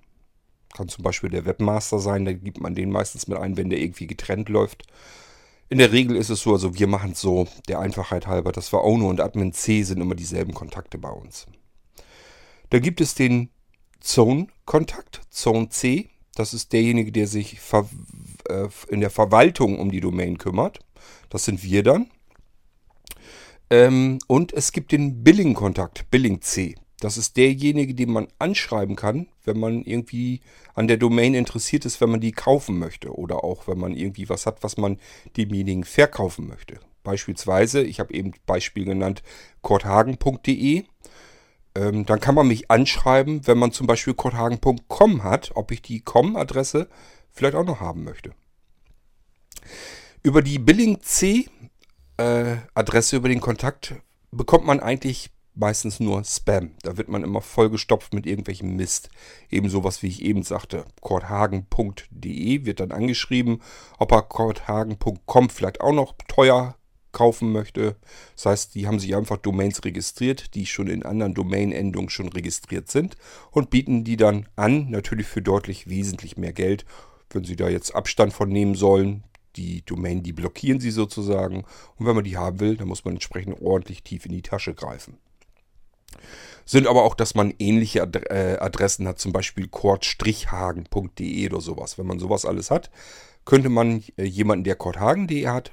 Kann 0.74 0.88
zum 0.88 1.04
Beispiel 1.04 1.30
der 1.30 1.44
Webmaster 1.46 2.00
sein, 2.00 2.24
da 2.24 2.32
gibt 2.32 2.60
man 2.60 2.74
den 2.74 2.90
meistens 2.90 3.28
mit 3.28 3.38
ein, 3.38 3.56
wenn 3.56 3.70
der 3.70 3.80
irgendwie 3.80 4.06
getrennt 4.06 4.48
läuft. 4.48 4.84
In 5.68 5.78
der 5.78 5.92
Regel 5.92 6.16
ist 6.16 6.30
es 6.30 6.40
so, 6.42 6.52
also 6.52 6.78
wir 6.78 6.86
machen 6.86 7.12
es 7.12 7.20
so, 7.20 7.48
der 7.68 7.80
Einfachheit 7.80 8.26
halber, 8.26 8.52
dass 8.52 8.72
wir 8.72 8.84
Owner 8.84 9.06
und 9.06 9.20
Admin 9.20 9.52
C 9.52 9.82
sind 9.82 10.00
immer 10.00 10.14
dieselben 10.14 10.52
Kontakte 10.52 10.98
bei 10.98 11.10
uns. 11.10 11.46
Da 12.70 12.78
gibt 12.78 13.00
es 13.00 13.14
den 13.14 13.50
Zone-Kontakt, 14.00 15.22
Zone 15.30 15.68
C. 15.70 16.10
Das 16.34 16.52
ist 16.52 16.72
derjenige, 16.72 17.12
der 17.12 17.26
sich 17.26 17.60
äh, 18.62 18.68
in 18.88 19.00
der 19.00 19.10
Verwaltung 19.10 19.78
um 19.78 19.90
die 19.90 20.00
Domain 20.00 20.38
kümmert. 20.38 20.80
Das 21.28 21.44
sind 21.44 21.62
wir 21.62 21.82
dann. 21.82 22.10
Ähm, 23.70 24.18
und 24.26 24.52
es 24.52 24.72
gibt 24.72 24.92
den 24.92 25.24
Billing-Kontakt, 25.24 26.10
Billing 26.10 26.40
C. 26.42 26.76
Das 27.00 27.18
ist 27.18 27.36
derjenige, 27.36 27.94
den 27.94 28.12
man 28.12 28.28
anschreiben 28.38 28.96
kann, 28.96 29.28
wenn 29.44 29.58
man 29.58 29.82
irgendwie 29.82 30.40
an 30.74 30.88
der 30.88 30.96
Domain 30.96 31.34
interessiert 31.34 31.84
ist, 31.84 32.00
wenn 32.00 32.10
man 32.10 32.20
die 32.20 32.32
kaufen 32.32 32.78
möchte. 32.78 33.14
Oder 33.14 33.44
auch, 33.44 33.66
wenn 33.66 33.78
man 33.78 33.94
irgendwie 33.94 34.28
was 34.28 34.46
hat, 34.46 34.62
was 34.62 34.76
man 34.76 34.98
demjenigen 35.36 35.84
verkaufen 35.84 36.46
möchte. 36.46 36.78
Beispielsweise, 37.02 37.82
ich 37.82 38.00
habe 38.00 38.14
eben 38.14 38.32
Beispiel 38.46 38.84
genannt, 38.84 39.22
korthagen.de. 39.60 40.84
Ähm, 41.76 42.06
dann 42.06 42.20
kann 42.20 42.34
man 42.34 42.48
mich 42.48 42.70
anschreiben, 42.70 43.46
wenn 43.46 43.58
man 43.58 43.72
zum 43.72 43.86
Beispiel 43.86 44.14
korthagen.com 44.14 45.24
hat, 45.24 45.50
ob 45.54 45.72
ich 45.72 45.82
die 45.82 46.00
com-Adresse 46.00 46.88
vielleicht 47.32 47.56
auch 47.56 47.66
noch 47.66 47.80
haben 47.80 48.04
möchte. 48.04 48.32
Über 50.22 50.42
die 50.42 50.58
Billing 50.58 51.00
C 51.02 51.48
äh, 52.16 52.56
Adresse, 52.74 53.16
über 53.16 53.28
den 53.28 53.40
Kontakt 53.40 53.94
bekommt 54.30 54.66
man 54.66 54.80
eigentlich 54.80 55.30
meistens 55.54 56.00
nur 56.00 56.24
Spam. 56.24 56.72
Da 56.82 56.96
wird 56.96 57.08
man 57.08 57.22
immer 57.22 57.40
vollgestopft 57.40 58.12
mit 58.12 58.26
irgendwelchem 58.26 58.76
Mist. 58.76 59.08
Eben 59.50 59.68
sowas, 59.68 60.02
wie 60.02 60.08
ich 60.08 60.22
eben 60.22 60.42
sagte. 60.42 60.84
korthagen.de 61.00 62.64
wird 62.64 62.80
dann 62.80 62.92
angeschrieben, 62.92 63.62
ob 63.98 64.12
er 64.12 64.22
korthagen.com 64.22 65.50
vielleicht 65.50 65.80
auch 65.80 65.92
noch 65.92 66.14
teuer 66.28 66.76
kaufen 67.12 67.52
möchte. 67.52 67.96
Das 68.34 68.46
heißt, 68.46 68.74
die 68.74 68.86
haben 68.86 68.98
sich 68.98 69.14
einfach 69.14 69.36
Domains 69.36 69.84
registriert, 69.84 70.54
die 70.54 70.66
schon 70.66 70.88
in 70.88 71.04
anderen 71.04 71.34
Domain-Endungen 71.34 72.10
schon 72.10 72.28
registriert 72.28 72.90
sind 72.90 73.16
und 73.52 73.70
bieten 73.70 74.02
die 74.02 74.16
dann 74.16 74.48
an, 74.56 74.90
natürlich 74.90 75.28
für 75.28 75.40
deutlich 75.40 75.88
wesentlich 75.88 76.36
mehr 76.36 76.52
Geld. 76.52 76.84
Wenn 77.30 77.44
sie 77.44 77.56
da 77.56 77.68
jetzt 77.68 77.94
Abstand 77.94 78.32
von 78.32 78.48
nehmen 78.48 78.74
sollen, 78.74 79.22
die 79.56 79.84
Domain, 79.84 80.22
die 80.22 80.32
blockieren 80.32 80.80
sie 80.80 80.90
sozusagen. 80.90 81.64
Und 81.96 82.06
wenn 82.06 82.14
man 82.14 82.24
die 82.24 82.36
haben 82.36 82.60
will, 82.60 82.76
dann 82.76 82.88
muss 82.88 83.04
man 83.04 83.14
entsprechend 83.14 83.60
ordentlich 83.60 84.02
tief 84.02 84.26
in 84.26 84.32
die 84.32 84.42
Tasche 84.42 84.74
greifen 84.74 85.18
sind 86.64 86.86
aber 86.86 87.04
auch, 87.04 87.14
dass 87.14 87.34
man 87.34 87.54
ähnliche 87.58 88.00
äh, 88.00 88.58
Adressen 88.58 89.06
hat, 89.06 89.18
zum 89.18 89.32
Beispiel 89.32 89.68
kord-hagen.de 89.68 91.48
oder 91.48 91.60
sowas. 91.60 91.98
Wenn 91.98 92.06
man 92.06 92.18
sowas 92.18 92.46
alles 92.46 92.70
hat, 92.70 92.90
könnte 93.44 93.68
man 93.68 94.02
äh, 94.16 94.24
jemanden, 94.24 94.64
der 94.64 94.76
kordhagen.de 94.76 95.46
hat, 95.48 95.72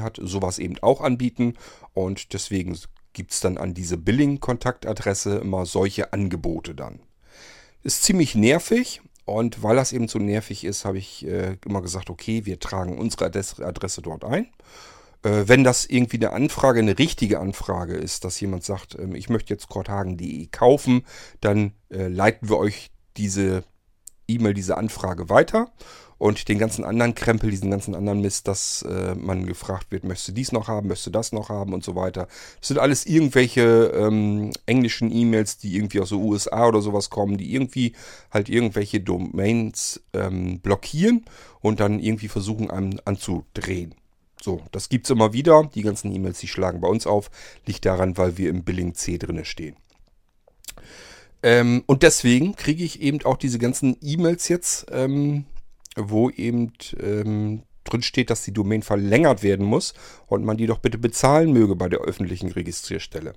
hat, 0.00 0.18
sowas 0.20 0.58
eben 0.58 0.78
auch 0.80 1.00
anbieten. 1.00 1.54
Und 1.94 2.32
deswegen 2.32 2.76
gibt 3.12 3.32
es 3.32 3.40
dann 3.40 3.58
an 3.58 3.74
diese 3.74 3.96
Billing-Kontaktadresse 3.96 5.38
immer 5.38 5.66
solche 5.66 6.12
Angebote 6.12 6.74
dann. 6.74 7.00
Ist 7.82 8.02
ziemlich 8.02 8.34
nervig. 8.34 9.02
Und 9.24 9.62
weil 9.62 9.76
das 9.76 9.92
eben 9.92 10.08
so 10.08 10.18
nervig 10.18 10.64
ist, 10.64 10.84
habe 10.84 10.98
ich 10.98 11.26
äh, 11.26 11.56
immer 11.64 11.82
gesagt, 11.82 12.10
okay, 12.10 12.44
wir 12.44 12.58
tragen 12.58 12.98
unsere 12.98 13.26
Adresse 13.26 14.02
dort 14.02 14.24
ein. 14.24 14.48
Äh, 15.22 15.44
wenn 15.46 15.64
das 15.64 15.86
irgendwie 15.86 16.16
eine 16.16 16.32
Anfrage, 16.32 16.80
eine 16.80 16.98
richtige 16.98 17.38
Anfrage 17.40 17.94
ist, 17.94 18.24
dass 18.24 18.40
jemand 18.40 18.64
sagt, 18.64 18.96
ähm, 18.98 19.14
ich 19.14 19.28
möchte 19.28 19.54
jetzt 19.54 19.68
korthagen.de 19.68 20.48
kaufen, 20.48 21.04
dann 21.40 21.72
äh, 21.90 22.08
leiten 22.08 22.48
wir 22.48 22.58
euch 22.58 22.90
diese 23.16 23.64
E-Mail, 24.34 24.54
diese 24.54 24.76
Anfrage 24.76 25.28
weiter. 25.28 25.70
Und 26.18 26.48
den 26.48 26.60
ganzen 26.60 26.84
anderen 26.84 27.16
Krempel, 27.16 27.50
diesen 27.50 27.72
ganzen 27.72 27.96
anderen 27.96 28.20
Mist, 28.20 28.46
dass 28.46 28.82
äh, 28.82 29.16
man 29.16 29.44
gefragt 29.44 29.90
wird, 29.90 30.04
möchtest 30.04 30.28
du 30.28 30.32
dies 30.32 30.52
noch 30.52 30.68
haben, 30.68 30.86
möchtest 30.86 31.08
du 31.08 31.10
das 31.10 31.32
noch 31.32 31.48
haben 31.48 31.74
und 31.74 31.82
so 31.82 31.96
weiter. 31.96 32.28
Das 32.60 32.68
sind 32.68 32.78
alles 32.78 33.06
irgendwelche 33.06 33.92
ähm, 33.92 34.52
englischen 34.66 35.10
E-Mails, 35.10 35.58
die 35.58 35.74
irgendwie 35.74 35.98
aus 35.98 36.10
den 36.10 36.22
USA 36.22 36.68
oder 36.68 36.80
sowas 36.80 37.10
kommen, 37.10 37.38
die 37.38 37.52
irgendwie 37.52 37.94
halt 38.30 38.48
irgendwelche 38.48 39.00
Domains 39.00 40.00
ähm, 40.12 40.60
blockieren 40.60 41.24
und 41.60 41.80
dann 41.80 41.98
irgendwie 41.98 42.28
versuchen, 42.28 42.70
einem 42.70 43.00
anzudrehen. 43.04 43.96
So, 44.40 44.62
das 44.70 44.88
gibt 44.88 45.06
es 45.06 45.10
immer 45.10 45.32
wieder. 45.32 45.70
Die 45.74 45.82
ganzen 45.82 46.14
E-Mails, 46.14 46.38
die 46.38 46.46
schlagen 46.48 46.80
bei 46.80 46.88
uns 46.88 47.04
auf. 47.04 47.30
Liegt 47.66 47.84
daran, 47.84 48.16
weil 48.16 48.38
wir 48.38 48.50
im 48.50 48.62
Billing 48.62 48.94
C 48.94 49.18
drinne 49.18 49.44
stehen. 49.44 49.74
Ähm, 51.42 51.82
und 51.86 52.02
deswegen 52.02 52.54
kriege 52.56 52.84
ich 52.84 53.00
eben 53.00 53.24
auch 53.24 53.36
diese 53.36 53.58
ganzen 53.58 53.96
E-Mails 54.00 54.48
jetzt, 54.48 54.86
ähm, 54.90 55.44
wo 55.96 56.30
eben 56.30 56.72
ähm, 57.00 57.62
drin 57.84 58.02
steht, 58.02 58.30
dass 58.30 58.42
die 58.42 58.52
Domain 58.52 58.82
verlängert 58.82 59.42
werden 59.42 59.66
muss 59.66 59.94
und 60.26 60.44
man 60.44 60.56
die 60.56 60.66
doch 60.66 60.78
bitte 60.78 60.98
bezahlen 60.98 61.52
möge 61.52 61.74
bei 61.74 61.88
der 61.88 62.00
öffentlichen 62.00 62.52
Registrierstelle. 62.52 63.34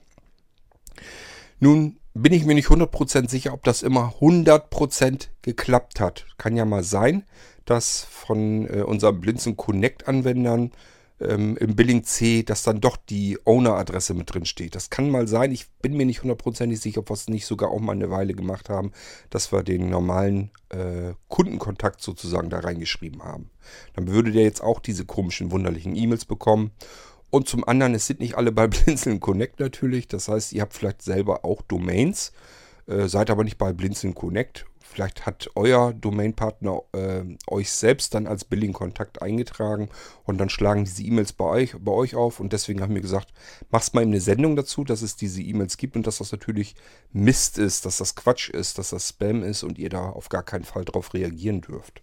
Nun 1.59 1.97
bin 2.13 2.31
ich 2.33 2.45
mir 2.45 2.53
nicht 2.53 2.69
100% 2.69 3.29
sicher, 3.29 3.53
ob 3.53 3.63
das 3.63 3.81
immer 3.81 4.13
100% 4.19 5.27
geklappt 5.41 5.99
hat. 5.99 6.25
Kann 6.37 6.55
ja 6.55 6.65
mal 6.65 6.83
sein, 6.83 7.23
dass 7.65 8.03
von 8.03 8.67
äh, 8.69 8.83
unseren 8.83 9.19
Blinzen 9.19 9.57
Connect 9.57 10.07
Anwendern 10.07 10.71
ähm, 11.19 11.55
im 11.57 11.75
Billing 11.75 12.03
C, 12.03 12.43
dass 12.43 12.63
dann 12.63 12.81
doch 12.81 12.97
die 12.97 13.37
Owner-Adresse 13.45 14.13
mit 14.13 14.33
drin 14.33 14.45
steht. 14.45 14.75
Das 14.75 14.89
kann 14.89 15.09
mal 15.09 15.27
sein. 15.27 15.51
Ich 15.51 15.69
bin 15.81 15.95
mir 15.95 16.05
nicht 16.05 16.23
hundertprozentig 16.23 16.79
sicher, 16.79 16.99
ob 16.99 17.09
wir 17.09 17.13
es 17.13 17.29
nicht 17.29 17.45
sogar 17.45 17.71
auch 17.71 17.79
mal 17.79 17.93
eine 17.93 18.09
Weile 18.09 18.33
gemacht 18.33 18.69
haben, 18.69 18.91
dass 19.29 19.51
wir 19.51 19.63
den 19.63 19.89
normalen 19.89 20.51
äh, 20.69 21.13
Kundenkontakt 21.29 22.01
sozusagen 22.01 22.49
da 22.49 22.59
reingeschrieben 22.59 23.23
haben. 23.23 23.49
Dann 23.93 24.07
würde 24.07 24.31
der 24.31 24.43
jetzt 24.43 24.61
auch 24.61 24.79
diese 24.79 25.05
komischen, 25.05 25.51
wunderlichen 25.51 25.95
E-Mails 25.95 26.25
bekommen. 26.25 26.71
Und 27.29 27.47
zum 27.47 27.67
anderen, 27.67 27.95
es 27.95 28.07
sind 28.07 28.19
nicht 28.19 28.35
alle 28.35 28.51
bei 28.51 28.67
Blinzeln 28.67 29.19
Connect 29.19 29.59
natürlich. 29.59 30.07
Das 30.07 30.27
heißt, 30.27 30.53
ihr 30.53 30.61
habt 30.61 30.73
vielleicht 30.73 31.01
selber 31.01 31.45
auch 31.45 31.61
Domains, 31.61 32.33
äh, 32.87 33.07
seid 33.07 33.29
aber 33.29 33.43
nicht 33.43 33.57
bei 33.57 33.71
Blinzeln 33.71 34.15
Connect 34.15 34.65
Vielleicht 34.95 35.25
hat 35.25 35.49
euer 35.55 35.91
Domainpartner 35.91 36.83
äh, 36.93 37.23
euch 37.47 37.69
selbst 37.69 38.13
dann 38.13 38.27
als 38.27 38.45
Billing-Kontakt 38.45 39.21
eingetragen 39.21 39.89
und 40.23 40.37
dann 40.37 40.47
schlagen 40.47 40.85
diese 40.85 41.03
E-Mails 41.03 41.33
bei 41.33 41.43
euch, 41.43 41.75
bei 41.77 41.91
euch 41.91 42.15
auf. 42.15 42.39
Und 42.39 42.53
deswegen 42.53 42.79
haben 42.81 42.95
wir 42.95 43.01
gesagt, 43.01 43.33
mach's 43.69 43.91
mal 43.91 44.03
eben 44.03 44.11
eine 44.11 44.21
Sendung 44.21 44.55
dazu, 44.55 44.85
dass 44.85 45.01
es 45.01 45.17
diese 45.17 45.41
E-Mails 45.41 45.75
gibt 45.75 45.97
und 45.97 46.07
dass 46.07 46.19
das 46.19 46.31
natürlich 46.31 46.75
Mist 47.11 47.57
ist, 47.57 47.85
dass 47.85 47.97
das 47.97 48.15
Quatsch 48.15 48.49
ist, 48.49 48.77
dass 48.77 48.91
das 48.91 49.09
Spam 49.09 49.43
ist 49.43 49.63
und 49.63 49.77
ihr 49.79 49.89
da 49.89 50.11
auf 50.11 50.29
gar 50.29 50.43
keinen 50.43 50.63
Fall 50.63 50.85
drauf 50.85 51.13
reagieren 51.13 51.59
dürft. 51.59 52.01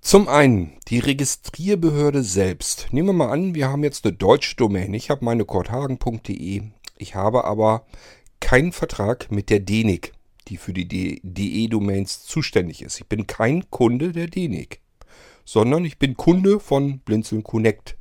Zum 0.00 0.26
einen 0.26 0.78
die 0.88 1.00
Registrierbehörde 1.00 2.22
selbst. 2.22 2.88
Nehmen 2.92 3.08
wir 3.08 3.12
mal 3.12 3.30
an, 3.30 3.54
wir 3.54 3.68
haben 3.68 3.84
jetzt 3.84 4.06
eine 4.06 4.14
deutsche 4.14 4.56
Domain. 4.56 4.94
Ich 4.94 5.10
habe 5.10 5.22
meine 5.22 5.44
korthagen.de. 5.44 6.62
Ich 6.96 7.14
habe 7.14 7.44
aber 7.44 7.84
keinen 8.40 8.72
Vertrag 8.72 9.30
mit 9.30 9.50
der 9.50 9.60
DENIC 9.60 10.14
die 10.48 10.56
für 10.56 10.72
die 10.72 11.20
DE-Domains 11.22 12.24
zuständig 12.24 12.82
ist. 12.82 13.00
Ich 13.00 13.06
bin 13.06 13.26
kein 13.26 13.70
Kunde 13.70 14.12
der 14.12 14.26
DENIC, 14.26 14.80
sondern 15.44 15.84
ich 15.84 15.98
bin 15.98 16.16
Kunde 16.16 16.60
von 16.60 17.00
Blinzeln 17.00 17.42
Connect. 17.42 17.96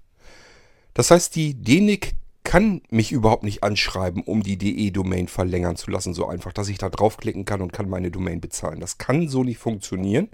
Das 0.94 1.12
heißt, 1.12 1.36
die 1.36 1.56
DENIC 1.56 2.16
kann 2.44 2.82
mich 2.90 3.12
überhaupt 3.12 3.44
nicht 3.44 3.64
anschreiben, 3.64 4.24
um 4.24 4.42
die 4.42 4.58
DE-Domain 4.58 5.28
verlängern 5.28 5.76
zu 5.76 5.92
lassen, 5.92 6.14
so 6.14 6.28
einfach, 6.28 6.54
dass 6.54 6.70
ich 6.70 6.78
da 6.78 6.90
draufklicken 6.90 7.46
kann 7.46 7.62
und 7.62 7.74
kann 7.74 7.90
meine 7.90 8.12
Domain 8.12 8.42
bezahlen. 8.42 8.80
Das 8.80 8.98
kann 8.98 9.28
so 9.28 9.44
nicht 9.44 9.60
funktionieren, 9.60 10.30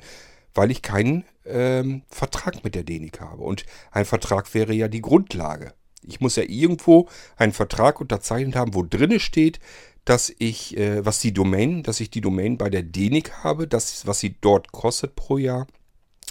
weil 0.54 0.72
ich 0.72 0.82
keinen 0.82 1.26
ähm, 1.46 2.04
Vertrag 2.08 2.64
mit 2.64 2.76
der 2.76 2.84
DENIC 2.84 3.20
habe. 3.20 3.44
Und 3.44 3.66
ein 3.92 4.06
Vertrag 4.06 4.54
wäre 4.54 4.74
ja 4.74 4.88
die 4.88 5.02
Grundlage. 5.02 5.74
Ich 6.04 6.22
muss 6.22 6.36
ja 6.36 6.44
irgendwo 6.44 7.10
einen 7.36 7.52
Vertrag 7.52 8.00
unterzeichnet 8.00 8.56
haben, 8.56 8.76
wo 8.76 8.84
drinne 8.84 9.20
steht, 9.20 9.60
dass 10.06 10.32
ich, 10.38 10.78
äh, 10.78 11.04
was 11.04 11.20
die 11.20 11.34
Domain, 11.34 11.84
dass 11.84 12.00
ich 12.00 12.12
die 12.12 12.22
Domain 12.22 12.58
bei 12.58 12.70
der 12.70 12.84
DENIC 12.84 13.44
habe, 13.44 13.68
das, 13.68 14.06
was 14.06 14.20
sie 14.20 14.36
dort 14.40 14.72
kostet 14.72 15.16
pro 15.16 15.38
Jahr. 15.38 15.68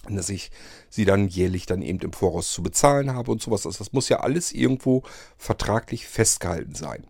Und 0.08 0.16
dass 0.16 0.28
ich 0.28 0.50
sie 0.90 1.04
dann 1.04 1.28
jährlich 1.28 1.66
dann 1.66 1.82
eben 1.82 1.98
im 2.00 2.12
Voraus 2.12 2.52
zu 2.52 2.62
bezahlen 2.62 3.14
habe 3.14 3.32
und 3.32 3.42
sowas. 3.42 3.66
Also 3.66 3.78
das 3.78 3.92
muss 3.92 4.08
ja 4.08 4.20
alles 4.20 4.52
irgendwo 4.52 5.02
vertraglich 5.38 6.06
festgehalten 6.06 6.74
sein. 6.74 7.06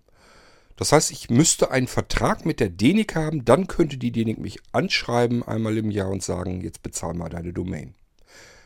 Das 0.76 0.92
heißt, 0.92 1.10
ich 1.10 1.30
müsste 1.30 1.70
einen 1.70 1.86
Vertrag 1.86 2.46
mit 2.46 2.60
der 2.60 2.68
DENIC 2.68 3.14
haben, 3.14 3.44
dann 3.44 3.66
könnte 3.66 3.96
die 3.96 4.10
DENIC 4.10 4.38
mich 4.38 4.58
anschreiben 4.72 5.42
einmal 5.42 5.76
im 5.76 5.90
Jahr 5.90 6.08
und 6.08 6.22
sagen, 6.22 6.62
jetzt 6.62 6.82
bezahl 6.82 7.14
mal 7.14 7.28
deine 7.28 7.52
Domain. 7.52 7.94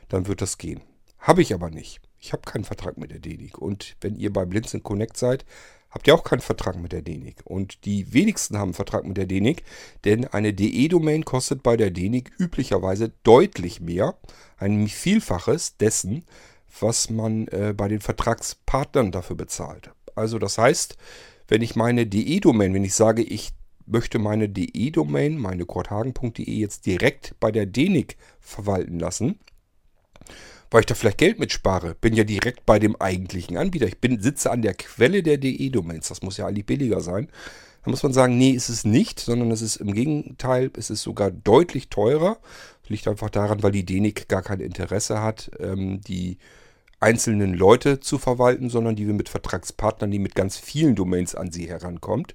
Dann 0.08 0.26
wird 0.26 0.40
das 0.40 0.56
gehen. 0.56 0.80
Habe 1.18 1.42
ich 1.42 1.52
aber 1.52 1.70
nicht. 1.70 2.00
Ich 2.18 2.32
habe 2.32 2.42
keinen 2.42 2.64
Vertrag 2.64 2.96
mit 2.96 3.10
der 3.10 3.18
DENIC. 3.18 3.58
Und 3.58 3.96
wenn 4.00 4.16
ihr 4.16 4.32
bei 4.32 4.44
Blinzeln 4.44 4.82
Connect 4.82 5.16
seid, 5.16 5.44
habt 5.98 6.06
ihr 6.06 6.14
auch 6.14 6.22
keinen 6.22 6.40
Vertrag 6.40 6.76
mit 6.76 6.92
der 6.92 7.02
DENIC. 7.02 7.42
Und 7.44 7.84
die 7.84 8.12
wenigsten 8.12 8.56
haben 8.56 8.68
einen 8.68 8.74
Vertrag 8.74 9.04
mit 9.04 9.16
der 9.16 9.26
DENIC, 9.26 9.64
denn 10.04 10.26
eine 10.26 10.54
DE-Domain 10.54 11.24
kostet 11.24 11.64
bei 11.64 11.76
der 11.76 11.90
DENIC 11.90 12.30
üblicherweise 12.38 13.10
deutlich 13.24 13.80
mehr, 13.80 14.16
ein 14.58 14.86
Vielfaches 14.86 15.76
dessen, 15.76 16.24
was 16.78 17.10
man 17.10 17.48
äh, 17.48 17.74
bei 17.76 17.88
den 17.88 17.98
Vertragspartnern 17.98 19.10
dafür 19.10 19.34
bezahlt. 19.34 19.90
Also 20.14 20.38
das 20.38 20.56
heißt, 20.56 20.96
wenn 21.48 21.62
ich 21.62 21.74
meine 21.74 22.06
DE-Domain, 22.06 22.74
wenn 22.74 22.84
ich 22.84 22.94
sage, 22.94 23.22
ich 23.22 23.50
möchte 23.84 24.20
meine 24.20 24.48
DE-Domain, 24.48 25.36
meine 25.36 25.66
korthagen.de 25.66 26.44
jetzt 26.44 26.86
direkt 26.86 27.34
bei 27.40 27.50
der 27.50 27.66
DENIC 27.66 28.16
verwalten 28.38 29.00
lassen, 29.00 29.40
weil 30.70 30.80
ich 30.80 30.86
da 30.86 30.94
vielleicht 30.94 31.18
Geld 31.18 31.38
mitspare. 31.38 31.94
Bin 32.00 32.14
ja 32.14 32.24
direkt 32.24 32.66
bei 32.66 32.78
dem 32.78 32.96
eigentlichen 32.96 33.56
Anbieter. 33.56 33.86
Ich 33.86 33.98
bin, 33.98 34.20
sitze 34.20 34.50
an 34.50 34.62
der 34.62 34.74
Quelle 34.74 35.22
der 35.22 35.38
DE-Domains. 35.38 36.08
Das 36.08 36.22
muss 36.22 36.36
ja 36.36 36.46
eigentlich 36.46 36.66
billiger 36.66 37.00
sein. 37.00 37.28
Da 37.84 37.90
muss 37.90 38.02
man 38.02 38.12
sagen, 38.12 38.36
nee, 38.36 38.50
ist 38.50 38.68
es 38.68 38.84
nicht, 38.84 39.20
sondern 39.20 39.50
es 39.50 39.62
ist 39.62 39.76
im 39.76 39.94
Gegenteil, 39.94 40.70
es 40.76 40.90
ist 40.90 41.02
sogar 41.02 41.30
deutlich 41.30 41.88
teurer. 41.88 42.38
Das 42.82 42.90
liegt 42.90 43.08
einfach 43.08 43.30
daran, 43.30 43.62
weil 43.62 43.72
die 43.72 43.86
DENIC 43.86 44.28
gar 44.28 44.42
kein 44.42 44.60
Interesse 44.60 45.22
hat, 45.22 45.50
ähm, 45.58 46.00
die 46.02 46.38
einzelnen 47.00 47.54
Leute 47.54 48.00
zu 48.00 48.18
verwalten, 48.18 48.70
sondern 48.70 48.96
die 48.96 49.06
wir 49.06 49.14
mit 49.14 49.28
Vertragspartnern, 49.28 50.10
die 50.10 50.18
mit 50.18 50.34
ganz 50.34 50.56
vielen 50.56 50.96
Domains 50.96 51.34
an 51.34 51.52
sie 51.52 51.68
herankommt. 51.68 52.34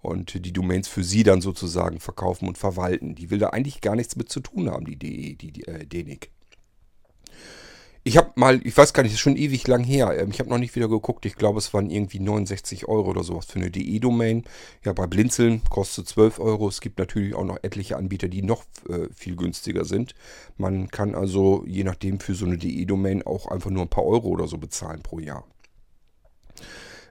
und 0.00 0.44
die 0.44 0.52
Domains 0.52 0.86
für 0.86 1.02
sie 1.02 1.22
dann 1.22 1.40
sozusagen 1.40 1.98
verkaufen 1.98 2.46
und 2.46 2.58
verwalten. 2.58 3.14
Die 3.14 3.30
will 3.30 3.38
da 3.38 3.48
eigentlich 3.48 3.80
gar 3.80 3.96
nichts 3.96 4.16
mit 4.16 4.28
zu 4.28 4.40
tun 4.40 4.70
haben, 4.70 4.84
die 4.84 4.96
DE, 4.96 5.34
die, 5.34 5.50
die 5.50 5.66
äh, 5.66 5.86
DENIC. 5.86 6.30
Ich 8.06 8.18
habe 8.18 8.32
mal, 8.34 8.60
ich 8.66 8.76
weiß 8.76 8.92
gar 8.92 9.02
nicht, 9.02 9.12
das 9.12 9.16
ist 9.16 9.22
schon 9.22 9.38
ewig 9.38 9.66
lang 9.66 9.82
her. 9.82 10.14
Ähm, 10.18 10.28
ich 10.30 10.38
habe 10.38 10.50
noch 10.50 10.58
nicht 10.58 10.76
wieder 10.76 10.88
geguckt. 10.88 11.24
Ich 11.24 11.36
glaube, 11.36 11.58
es 11.58 11.72
waren 11.72 11.90
irgendwie 11.90 12.20
69 12.20 12.86
Euro 12.86 13.08
oder 13.08 13.24
sowas 13.24 13.46
für 13.46 13.58
eine 13.58 13.70
DE-Domain. 13.70 14.44
Ja, 14.84 14.92
bei 14.92 15.06
Blinzeln 15.06 15.62
kostet 15.70 16.06
12 16.06 16.38
Euro. 16.38 16.68
Es 16.68 16.82
gibt 16.82 16.98
natürlich 16.98 17.34
auch 17.34 17.44
noch 17.44 17.56
etliche 17.62 17.96
Anbieter, 17.96 18.28
die 18.28 18.42
noch 18.42 18.64
äh, 18.90 19.08
viel 19.14 19.36
günstiger 19.36 19.86
sind. 19.86 20.14
Man 20.58 20.88
kann 20.88 21.14
also 21.14 21.64
je 21.66 21.82
nachdem 21.82 22.20
für 22.20 22.34
so 22.34 22.44
eine 22.44 22.58
DE-Domain 22.58 23.22
auch 23.22 23.46
einfach 23.46 23.70
nur 23.70 23.82
ein 23.82 23.90
paar 23.90 24.04
Euro 24.04 24.28
oder 24.28 24.48
so 24.48 24.58
bezahlen 24.58 25.02
pro 25.02 25.18
Jahr. 25.18 25.46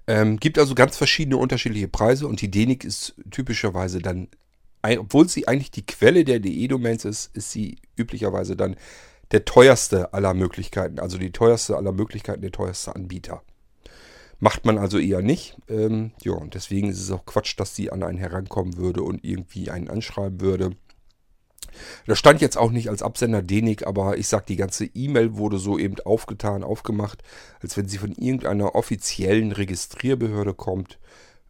Ähm, 0.05 0.39
gibt 0.39 0.59
also 0.59 0.75
ganz 0.75 0.95
verschiedene 0.95 1.37
unterschiedliche 1.37 1.87
Preise 1.87 2.27
und 2.27 2.39
die 2.39 2.51
DENIC 2.51 2.83
ist 2.83 3.15
typischerweise 3.31 3.97
dann, 3.97 4.27
obwohl 4.83 5.27
sie 5.27 5.47
eigentlich 5.47 5.71
die 5.71 5.85
Quelle 5.85 6.23
der 6.23 6.39
DE-Domains 6.39 7.05
ist, 7.05 7.35
ist 7.35 7.49
sie 7.51 7.77
üblicherweise 7.97 8.55
dann 8.55 8.75
der 9.31 9.45
teuerste 9.45 10.13
aller 10.13 10.33
Möglichkeiten, 10.33 10.99
also 10.99 11.17
die 11.17 11.31
teuerste 11.31 11.75
aller 11.75 11.91
Möglichkeiten, 11.91 12.41
der 12.41 12.51
teuerste 12.51 12.95
Anbieter. 12.95 13.41
Macht 14.39 14.65
man 14.65 14.77
also 14.77 14.99
eher 14.99 15.21
nicht. 15.21 15.57
Ähm, 15.69 16.11
ja, 16.21 16.33
und 16.33 16.53
deswegen 16.53 16.89
ist 16.89 16.99
es 16.99 17.11
auch 17.11 17.25
Quatsch, 17.25 17.57
dass 17.57 17.75
sie 17.75 17.91
an 17.91 18.03
einen 18.03 18.17
herankommen 18.17 18.77
würde 18.77 19.01
und 19.01 19.23
irgendwie 19.23 19.71
einen 19.71 19.89
anschreiben 19.89 20.41
würde. 20.41 20.75
Da 22.05 22.15
stand 22.15 22.41
jetzt 22.41 22.57
auch 22.57 22.71
nicht 22.71 22.89
als 22.89 23.01
Absender 23.01 23.41
Denik, 23.41 23.87
aber 23.87 24.17
ich 24.17 24.27
sag, 24.27 24.45
die 24.45 24.57
ganze 24.57 24.85
E-Mail 24.85 25.37
wurde 25.37 25.57
so 25.57 25.79
eben 25.79 25.95
aufgetan, 26.01 26.63
aufgemacht, 26.63 27.23
als 27.61 27.77
wenn 27.77 27.87
sie 27.87 27.97
von 27.97 28.11
irgendeiner 28.11 28.75
offiziellen 28.75 29.51
Registrierbehörde 29.51 30.53
kommt, 30.53 30.99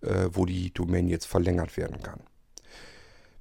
äh, 0.01 0.29
wo 0.31 0.45
die 0.45 0.73
Domain 0.73 1.07
jetzt 1.07 1.25
verlängert 1.25 1.77
werden 1.77 2.01
kann. 2.01 2.21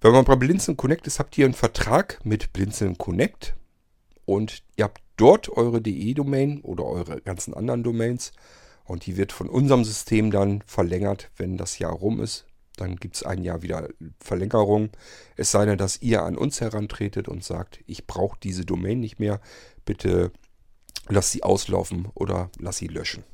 Wenn 0.01 0.13
man 0.13 0.25
bei 0.25 0.35
Blinzeln 0.35 0.77
Connect 0.77 1.07
ist, 1.07 1.19
habt 1.19 1.39
ihr 1.39 1.45
einen 1.45 1.55
Vertrag 1.55 2.19
mit 2.25 2.53
Blinzeln 2.53 2.99
Connect 2.99 3.55
und 4.25 4.63
ihr 4.77 4.85
habt 4.85 5.03
dort 5.17 5.49
eure 5.49 5.81
DE-Domain 5.81 6.61
oder 6.63 6.85
eure 6.85 7.21
ganzen 7.21 7.55
anderen 7.55 7.83
Domains 7.83 8.33
und 8.85 9.07
die 9.07 9.17
wird 9.17 9.33
von 9.33 9.49
unserem 9.49 9.85
System 9.85 10.31
dann 10.31 10.63
verlängert, 10.67 11.31
wenn 11.37 11.57
das 11.57 11.79
Jahr 11.79 11.93
rum 11.93 12.21
ist. 12.21 12.47
Dann 12.77 12.97
gibt 12.97 13.17
es 13.17 13.23
ein 13.23 13.45
Jahr 13.45 13.63
wieder 13.63 13.89
Verlängerung. 14.19 14.91
Es 15.37 15.51
sei 15.51 15.67
denn, 15.67 15.79
dass 15.79 16.01
ihr 16.01 16.23
an 16.23 16.37
uns 16.37 16.61
herantretet 16.61 17.29
und 17.29 17.45
sagt, 17.45 17.81
ich 17.87 18.07
brauche 18.07 18.39
diese 18.43 18.65
Domain 18.65 18.99
nicht 18.99 19.19
mehr. 19.19 19.41
Bitte 19.85 20.33
lasst 21.09 21.33
sie 21.33 21.43
auslaufen 21.43 22.09
oder 22.15 22.51
lasst 22.59 22.79
sie 22.79 22.89
löschen. 22.89 23.25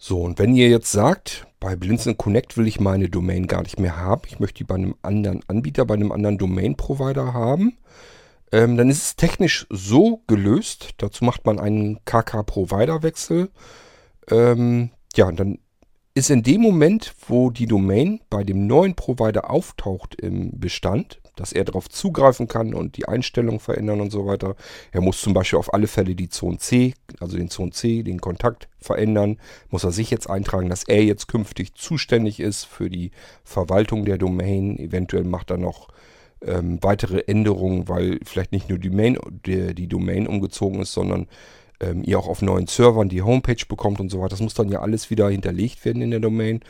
So, 0.00 0.22
und 0.22 0.38
wenn 0.38 0.54
ihr 0.54 0.68
jetzt 0.68 0.92
sagt, 0.92 1.46
bei 1.58 1.74
Blinzeln 1.74 2.16
Connect 2.16 2.56
will 2.56 2.68
ich 2.68 2.78
meine 2.78 3.08
Domain 3.08 3.48
gar 3.48 3.62
nicht 3.62 3.80
mehr 3.80 3.96
haben, 3.96 4.22
ich 4.26 4.38
möchte 4.38 4.58
die 4.58 4.64
bei 4.64 4.76
einem 4.76 4.94
anderen 5.02 5.40
Anbieter, 5.48 5.84
bei 5.84 5.94
einem 5.94 6.12
anderen 6.12 6.38
Domain-Provider 6.38 7.34
haben, 7.34 7.76
ähm, 8.52 8.76
dann 8.76 8.90
ist 8.90 9.02
es 9.02 9.16
technisch 9.16 9.66
so 9.70 10.22
gelöst. 10.26 10.90
Dazu 10.98 11.24
macht 11.24 11.44
man 11.46 11.58
einen 11.58 12.04
KK-Provider-Wechsel. 12.04 13.50
Ähm, 14.30 14.90
ja, 15.14 15.30
dann 15.32 15.58
ist 16.14 16.30
in 16.30 16.42
dem 16.42 16.60
Moment, 16.62 17.14
wo 17.28 17.50
die 17.50 17.66
Domain 17.66 18.20
bei 18.28 18.42
dem 18.42 18.66
neuen 18.66 18.94
Provider 18.94 19.50
auftaucht 19.50 20.16
im 20.16 20.58
Bestand, 20.58 21.20
dass 21.36 21.52
er 21.52 21.64
darauf 21.64 21.88
zugreifen 21.88 22.48
kann 22.48 22.74
und 22.74 22.96
die 22.96 23.06
Einstellungen 23.06 23.60
verändern 23.60 24.00
und 24.00 24.10
so 24.10 24.26
weiter. 24.26 24.56
Er 24.90 25.00
muss 25.00 25.20
zum 25.20 25.32
Beispiel 25.32 25.60
auf 25.60 25.72
alle 25.72 25.86
Fälle 25.86 26.16
die 26.16 26.28
Zone 26.28 26.58
C, 26.58 26.94
also 27.20 27.36
den 27.36 27.50
Zone 27.50 27.70
C, 27.70 28.02
den 28.02 28.20
Kontakt 28.20 28.68
verändern. 28.78 29.38
Muss 29.70 29.84
er 29.84 29.92
sich 29.92 30.10
jetzt 30.10 30.28
eintragen, 30.28 30.68
dass 30.68 30.82
er 30.82 31.04
jetzt 31.04 31.28
künftig 31.28 31.74
zuständig 31.74 32.40
ist 32.40 32.64
für 32.64 32.90
die 32.90 33.12
Verwaltung 33.44 34.04
der 34.04 34.18
Domain. 34.18 34.76
Eventuell 34.78 35.24
macht 35.24 35.50
er 35.50 35.58
noch 35.58 35.88
ähm, 36.44 36.78
weitere 36.82 37.20
Änderungen, 37.26 37.88
weil 37.88 38.20
vielleicht 38.24 38.52
nicht 38.52 38.68
nur 38.68 38.78
die, 38.78 38.90
Main, 38.90 39.18
die, 39.46 39.74
die 39.74 39.88
Domain 39.88 40.26
umgezogen 40.26 40.80
ist, 40.80 40.92
sondern 40.92 41.26
ähm, 41.80 42.02
ihr 42.04 42.18
auch 42.18 42.28
auf 42.28 42.42
neuen 42.42 42.66
Servern 42.66 43.08
die 43.08 43.22
Homepage 43.22 43.64
bekommt 43.68 44.00
und 44.00 44.10
so 44.10 44.18
weiter. 44.18 44.30
Das 44.30 44.40
muss 44.40 44.54
dann 44.54 44.68
ja 44.68 44.80
alles 44.80 45.10
wieder 45.10 45.28
hinterlegt 45.30 45.84
werden 45.84 46.02
in 46.02 46.10
der 46.10 46.20
Domain. 46.20 46.60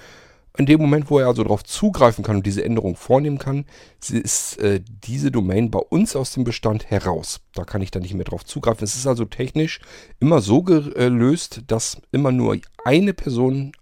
In 0.57 0.67
dem 0.67 0.81
Moment, 0.81 1.09
wo 1.09 1.21
er 1.21 1.29
also 1.29 1.45
darauf 1.45 1.63
zugreifen 1.63 2.25
kann 2.25 2.37
und 2.37 2.47
diese 2.47 2.65
Änderung 2.65 2.97
vornehmen 2.97 3.39
kann, 3.39 3.65
ist 4.11 4.59
äh, 4.59 4.81
diese 5.05 5.31
Domain 5.31 5.71
bei 5.71 5.79
uns 5.79 6.17
aus 6.17 6.33
dem 6.33 6.43
Bestand 6.43 6.91
heraus. 6.91 7.41
Da 7.55 7.65
kann 7.65 7.81
ich 7.81 7.93
dann 7.93 8.03
nicht 8.03 8.15
mehr 8.15 8.25
drauf 8.25 8.45
zugreifen. 8.45 8.83
Es 8.83 8.97
ist 8.97 9.07
also 9.07 9.25
technisch 9.25 9.79
immer 10.19 10.41
so 10.41 10.63
gelöst, 10.63 11.63
dass 11.69 12.01
immer 12.11 12.33
nur 12.33 12.59
eine 12.85 13.15
Person, 13.15 13.73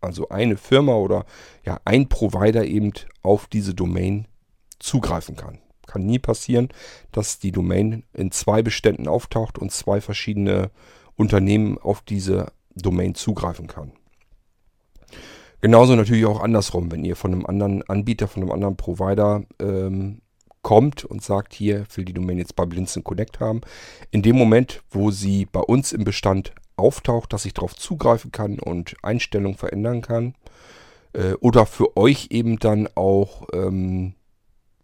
also 0.00 0.30
eine 0.30 0.56
Firma 0.56 0.94
oder 0.94 1.26
ja 1.64 1.78
ein 1.84 2.08
Provider 2.08 2.64
eben 2.64 2.92
auf 3.22 3.46
diese 3.46 3.74
Domain 3.74 4.26
zugreifen 4.84 5.36
kann. 5.36 5.58
Kann 5.86 6.06
nie 6.06 6.18
passieren, 6.18 6.68
dass 7.12 7.38
die 7.38 7.52
Domain 7.52 8.04
in 8.12 8.30
zwei 8.30 8.62
Beständen 8.62 9.08
auftaucht 9.08 9.58
und 9.58 9.72
zwei 9.72 10.00
verschiedene 10.00 10.70
Unternehmen 11.16 11.78
auf 11.78 12.02
diese 12.02 12.52
Domain 12.74 13.14
zugreifen 13.14 13.66
kann. 13.66 13.92
Genauso 15.60 15.94
natürlich 15.94 16.26
auch 16.26 16.42
andersrum, 16.42 16.92
wenn 16.92 17.04
ihr 17.04 17.16
von 17.16 17.32
einem 17.32 17.46
anderen 17.46 17.82
Anbieter, 17.88 18.28
von 18.28 18.42
einem 18.42 18.52
anderen 18.52 18.76
Provider 18.76 19.44
ähm, 19.60 20.20
kommt 20.62 21.04
und 21.04 21.22
sagt, 21.22 21.54
hier, 21.54 21.86
will 21.94 22.04
die 22.04 22.12
Domain 22.12 22.38
jetzt 22.38 22.56
bei 22.56 22.66
Blinzen 22.66 23.04
Connect 23.04 23.40
haben. 23.40 23.60
In 24.10 24.22
dem 24.22 24.36
Moment, 24.36 24.82
wo 24.90 25.10
sie 25.10 25.46
bei 25.46 25.60
uns 25.60 25.92
im 25.92 26.04
Bestand 26.04 26.52
auftaucht, 26.76 27.32
dass 27.32 27.44
ich 27.44 27.54
darauf 27.54 27.74
zugreifen 27.74 28.32
kann 28.32 28.58
und 28.58 28.96
Einstellungen 29.02 29.56
verändern 29.56 30.02
kann. 30.02 30.34
Äh, 31.12 31.34
oder 31.40 31.66
für 31.66 31.96
euch 31.96 32.28
eben 32.30 32.58
dann 32.58 32.88
auch 32.94 33.46
ähm, 33.52 34.14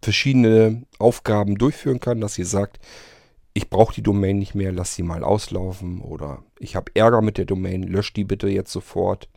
verschiedene 0.02 0.84
Aufgaben 0.98 1.56
durchführen 1.56 2.00
kann, 2.00 2.20
dass 2.20 2.38
ihr 2.38 2.46
sagt, 2.46 2.78
ich 3.52 3.68
brauche 3.68 3.94
die 3.94 4.02
Domain 4.02 4.38
nicht 4.38 4.54
mehr, 4.54 4.72
lass 4.72 4.94
sie 4.94 5.02
mal 5.02 5.24
auslaufen 5.24 6.00
oder 6.00 6.42
ich 6.58 6.76
habe 6.76 6.92
Ärger 6.94 7.20
mit 7.20 7.36
der 7.36 7.44
Domain, 7.44 7.82
löscht 7.82 8.16
die 8.16 8.24
bitte 8.24 8.48
jetzt 8.48 8.72
sofort 8.72 9.28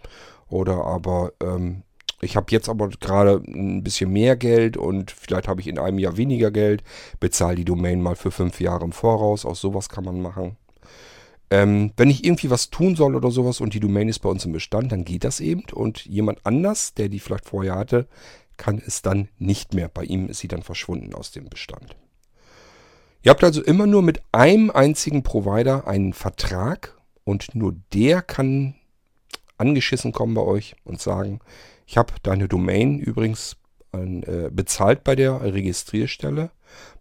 oder 0.48 0.86
aber 0.86 1.34
ähm, 1.42 1.84
ich 2.22 2.36
habe 2.36 2.52
jetzt 2.52 2.70
aber 2.70 2.90
gerade 2.90 3.42
ein 3.48 3.84
bisschen 3.84 4.12
mehr 4.12 4.36
Geld 4.36 4.78
und 4.78 5.12
vielleicht 5.12 5.48
habe 5.48 5.62
ich 5.62 5.68
in 5.68 5.80
einem 5.80 6.00
Jahr 6.00 6.16
weniger 6.16 6.52
Geld, 6.52 6.84
bezahle 7.20 7.56
die 7.56 7.66
Domain 7.66 8.02
mal 8.02 8.16
für 8.16 8.32
fünf 8.32 8.62
Jahre 8.62 8.86
im 8.86 8.92
Voraus, 8.92 9.46
auch 9.46 9.56
sowas 9.56 9.90
kann 9.90 10.06
man 10.06 10.22
machen. 10.22 10.58
Ähm, 11.50 11.92
wenn 11.98 12.10
ich 12.10 12.24
irgendwie 12.24 12.50
was 12.50 12.70
tun 12.70 12.96
soll 12.96 13.16
oder 13.16 13.30
sowas 13.30 13.62
und 13.62 13.74
die 13.74 13.80
Domain 13.80 14.10
ist 14.10 14.20
bei 14.20 14.30
uns 14.30 14.46
im 14.46 14.54
Bestand, 14.54 14.92
dann 14.92 15.06
geht 15.06 15.24
das 15.24 15.40
eben 15.40 15.64
und 15.74 16.06
jemand 16.06 16.40
anders, 16.46 16.94
der 16.94 17.10
die 17.10 17.20
vielleicht 17.20 17.46
vorher 17.46 17.76
hatte, 17.76 18.08
kann 18.58 18.82
es 18.86 19.02
dann 19.02 19.30
nicht 19.38 19.74
mehr. 19.74 19.90
Bei 19.90 20.04
ihm 20.04 20.28
ist 20.28 20.40
sie 20.40 20.48
dann 20.48 20.64
verschwunden 20.64 21.14
aus 21.14 21.32
dem 21.32 21.50
Bestand. 21.50 21.96
Ihr 23.24 23.32
habt 23.32 23.44
also 23.44 23.64
immer 23.64 23.88
nur 23.88 24.02
mit 24.02 24.22
einem 24.32 24.70
einzigen 24.70 25.24
Provider 25.24 25.88
einen 25.88 26.14
Vertrag 26.14 26.98
und 27.24 27.56
nur 27.56 27.76
der 27.94 28.22
kann 28.22 28.76
angeschissen 29.58 30.12
kommen 30.12 30.34
bei 30.34 30.42
euch 30.42 30.76
und 30.84 31.00
sagen, 31.00 31.40
ich 31.86 31.98
habe 31.98 32.14
deine 32.22 32.48
Domain 32.48 33.00
übrigens 33.00 33.56
äh, 33.94 34.50
bezahlt 34.50 35.04
bei 35.04 35.16
der 35.16 35.42
Registrierstelle, 35.42 36.50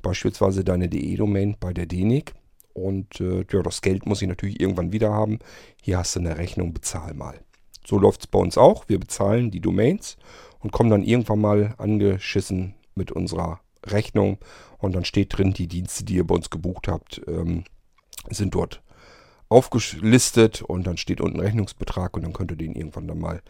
beispielsweise 0.02 0.62
deine 0.62 0.88
DE-Domain 0.88 1.56
bei 1.58 1.72
der 1.72 1.86
DENIC. 1.86 2.34
Und 2.74 3.20
äh, 3.20 3.44
ja, 3.50 3.62
das 3.62 3.82
Geld 3.82 4.06
muss 4.06 4.22
ich 4.22 4.28
natürlich 4.28 4.60
irgendwann 4.60 4.92
wieder 4.92 5.10
haben. 5.10 5.38
Hier 5.82 5.98
hast 5.98 6.16
du 6.16 6.20
eine 6.20 6.38
Rechnung, 6.38 6.72
bezahl 6.72 7.14
mal. 7.14 7.40
So 7.84 7.98
läuft 7.98 8.20
es 8.22 8.26
bei 8.26 8.38
uns 8.38 8.56
auch. 8.56 8.88
Wir 8.88 9.00
bezahlen 9.00 9.50
die 9.50 9.60
Domains 9.60 10.16
und 10.62 10.72
kommen 10.72 10.90
dann 10.90 11.02
irgendwann 11.02 11.40
mal 11.40 11.74
angeschissen 11.78 12.74
mit 12.94 13.12
unserer 13.12 13.60
Rechnung 13.84 14.38
und 14.78 14.94
dann 14.94 15.04
steht 15.04 15.36
drin, 15.36 15.52
die 15.52 15.66
Dienste, 15.66 16.04
die 16.04 16.14
ihr 16.14 16.26
bei 16.26 16.34
uns 16.34 16.50
gebucht 16.50 16.88
habt, 16.88 17.20
ähm, 17.26 17.64
sind 18.30 18.54
dort 18.54 18.82
aufgelistet 19.48 20.62
und 20.62 20.86
dann 20.86 20.96
steht 20.96 21.20
unten 21.20 21.40
Rechnungsbetrag 21.40 22.16
und 22.16 22.22
dann 22.22 22.32
könnt 22.32 22.50
ihr 22.52 22.56
den 22.56 22.74
irgendwann 22.74 23.08
dann 23.08 23.18
mal 23.18 23.42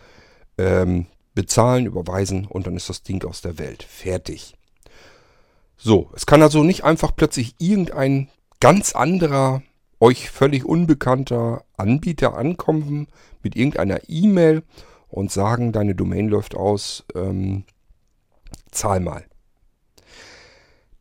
ähm, 0.58 1.06
bezahlen, 1.34 1.86
überweisen 1.86 2.46
und 2.46 2.66
dann 2.66 2.76
ist 2.76 2.88
das 2.88 3.02
Ding 3.02 3.24
aus 3.24 3.40
der 3.40 3.58
Welt. 3.58 3.82
Fertig. 3.82 4.54
So, 5.76 6.10
es 6.14 6.26
kann 6.26 6.42
also 6.42 6.62
nicht 6.62 6.84
einfach 6.84 7.14
plötzlich 7.14 7.54
irgendein 7.58 8.28
ganz 8.60 8.94
anderer, 8.94 9.62
euch 10.00 10.30
völlig 10.30 10.64
unbekannter 10.64 11.64
Anbieter 11.76 12.36
ankommen 12.36 13.06
mit 13.42 13.56
irgendeiner 13.56 14.00
E-Mail 14.08 14.62
und 15.12 15.30
sagen, 15.30 15.72
deine 15.72 15.94
Domain 15.94 16.28
läuft 16.28 16.56
aus, 16.56 17.04
ähm, 17.14 17.64
zahl 18.70 19.00
mal. 19.00 19.24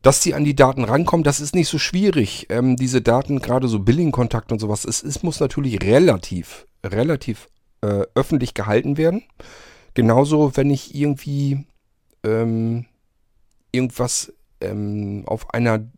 Dass 0.02 0.20
die 0.20 0.34
an 0.34 0.44
die 0.44 0.54
Daten 0.54 0.84
rankommen, 0.84 1.24
das 1.24 1.40
ist 1.40 1.54
nicht 1.54 1.68
so 1.68 1.78
schwierig. 1.78 2.46
Ähm, 2.50 2.76
diese 2.76 3.00
Daten, 3.00 3.40
gerade 3.40 3.68
so 3.68 3.78
Billing-Kontakt 3.78 4.52
und 4.52 4.58
sowas, 4.58 4.84
es, 4.84 5.02
es 5.02 5.22
muss 5.22 5.40
natürlich 5.40 5.82
relativ, 5.82 6.66
relativ 6.84 7.48
äh, 7.80 8.02
öffentlich 8.14 8.52
gehalten 8.52 8.98
werden. 8.98 9.22
Genauso, 9.94 10.56
wenn 10.56 10.70
ich 10.70 10.94
irgendwie 10.94 11.64
ähm, 12.22 12.84
irgendwas 13.72 14.32
ähm, 14.60 15.24
auf 15.26 15.54
einer 15.54 15.88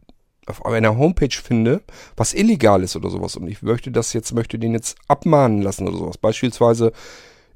auf 0.46 0.66
einer 0.66 0.98
Homepage 0.98 1.34
finde, 1.34 1.82
was 2.16 2.34
illegal 2.34 2.82
ist 2.82 2.96
oder 2.96 3.08
sowas 3.08 3.34
und 3.34 3.48
ich 3.48 3.62
möchte 3.62 3.90
das 3.90 4.12
jetzt, 4.12 4.34
möchte 4.34 4.58
den 4.58 4.74
jetzt 4.74 4.98
abmahnen 5.08 5.62
lassen 5.62 5.88
oder 5.88 5.96
sowas. 5.96 6.18
Beispielsweise 6.18 6.92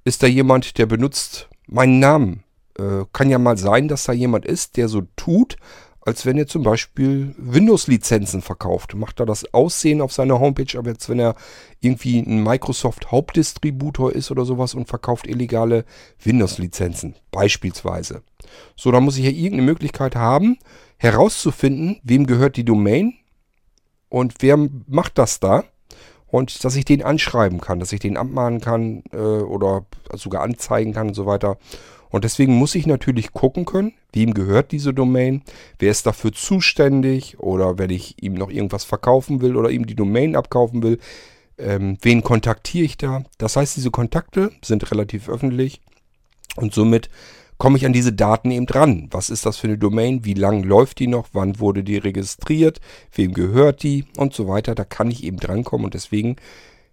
ist 0.04 0.22
da 0.22 0.26
jemand, 0.26 0.78
der 0.78 0.86
benutzt 0.86 1.48
meinen 1.66 1.98
Namen 1.98 2.44
Äh, 2.78 3.06
kann 3.12 3.28
ja 3.28 3.38
mal 3.40 3.56
sein, 3.58 3.88
dass 3.88 4.04
da 4.04 4.12
jemand 4.12 4.46
ist, 4.46 4.76
der 4.76 4.86
so 4.86 5.02
tut, 5.16 5.56
als 6.00 6.24
wenn 6.24 6.38
er 6.38 6.46
zum 6.46 6.62
Beispiel 6.62 7.34
Windows-Lizenzen 7.36 8.40
verkauft. 8.40 8.94
Macht 8.94 9.18
er 9.18 9.26
das 9.26 9.52
Aussehen 9.52 10.00
auf 10.00 10.12
seiner 10.12 10.38
Homepage, 10.38 10.78
aber 10.78 10.90
jetzt, 10.90 11.08
wenn 11.08 11.18
er 11.18 11.34
irgendwie 11.80 12.20
ein 12.20 12.44
Microsoft-Hauptdistributor 12.44 14.12
ist 14.12 14.30
oder 14.30 14.44
sowas 14.44 14.74
und 14.74 14.86
verkauft 14.86 15.26
illegale 15.26 15.84
Windows-Lizenzen, 16.22 17.16
beispielsweise. 17.32 18.22
So, 18.76 18.92
da 18.92 19.00
muss 19.00 19.18
ich 19.18 19.24
ja 19.24 19.32
irgendeine 19.32 19.62
Möglichkeit 19.62 20.14
haben, 20.14 20.58
herauszufinden, 20.98 21.98
wem 22.04 22.28
gehört 22.28 22.56
die 22.56 22.64
Domain 22.64 23.14
und 24.08 24.34
wer 24.38 24.56
macht 24.86 25.18
das 25.18 25.40
da. 25.40 25.64
Und 26.30 26.64
dass 26.64 26.76
ich 26.76 26.84
den 26.84 27.02
anschreiben 27.02 27.60
kann, 27.60 27.80
dass 27.80 27.92
ich 27.92 28.00
den 28.00 28.16
abmahnen 28.16 28.60
kann 28.60 29.02
äh, 29.12 29.16
oder 29.16 29.86
sogar 30.12 30.42
anzeigen 30.42 30.92
kann 30.92 31.08
und 31.08 31.14
so 31.14 31.26
weiter. 31.26 31.56
Und 32.10 32.24
deswegen 32.24 32.54
muss 32.54 32.74
ich 32.74 32.86
natürlich 32.86 33.32
gucken 33.32 33.64
können, 33.64 33.92
wem 34.12 34.34
gehört 34.34 34.72
diese 34.72 34.94
Domain, 34.94 35.42
wer 35.78 35.90
ist 35.90 36.06
dafür 36.06 36.32
zuständig 36.32 37.38
oder 37.38 37.78
wenn 37.78 37.90
ich 37.90 38.22
ihm 38.22 38.34
noch 38.34 38.50
irgendwas 38.50 38.84
verkaufen 38.84 39.40
will 39.40 39.56
oder 39.56 39.70
ihm 39.70 39.86
die 39.86 39.94
Domain 39.94 40.36
abkaufen 40.36 40.82
will, 40.82 40.98
ähm, 41.58 41.98
wen 42.00 42.22
kontaktiere 42.22 42.84
ich 42.84 42.96
da. 42.96 43.24
Das 43.36 43.56
heißt, 43.56 43.76
diese 43.76 43.90
Kontakte 43.90 44.50
sind 44.62 44.90
relativ 44.90 45.28
öffentlich 45.28 45.80
und 46.56 46.72
somit 46.72 47.10
komme 47.58 47.76
ich 47.76 47.84
an 47.84 47.92
diese 47.92 48.12
Daten 48.12 48.50
eben 48.50 48.66
dran. 48.66 49.08
Was 49.10 49.30
ist 49.30 49.44
das 49.44 49.58
für 49.58 49.66
eine 49.66 49.78
Domain? 49.78 50.24
Wie 50.24 50.34
lang 50.34 50.62
läuft 50.62 51.00
die 51.00 51.08
noch? 51.08 51.28
Wann 51.32 51.58
wurde 51.58 51.84
die 51.84 51.98
registriert? 51.98 52.80
Wem 53.12 53.34
gehört 53.34 53.82
die? 53.82 54.06
Und 54.16 54.32
so 54.32 54.48
weiter. 54.48 54.74
Da 54.74 54.84
kann 54.84 55.10
ich 55.10 55.24
eben 55.24 55.38
drankommen 55.38 55.84
und 55.84 55.94
deswegen 55.94 56.36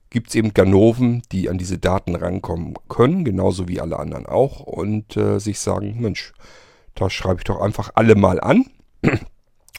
gibt 0.09 0.29
es 0.29 0.35
eben 0.35 0.53
Ganoven, 0.53 1.21
die 1.31 1.49
an 1.49 1.57
diese 1.57 1.77
Daten 1.77 2.15
rankommen 2.15 2.75
können, 2.87 3.25
genauso 3.25 3.67
wie 3.67 3.81
alle 3.81 3.99
anderen 3.99 4.25
auch, 4.25 4.61
und 4.61 5.17
äh, 5.17 5.39
sich 5.39 5.59
sagen, 5.59 5.97
Mensch, 5.99 6.33
da 6.93 7.09
schreibe 7.09 7.39
ich 7.39 7.43
doch 7.43 7.59
einfach 7.59 7.91
alle 7.95 8.15
mal 8.15 8.39
an 8.39 8.65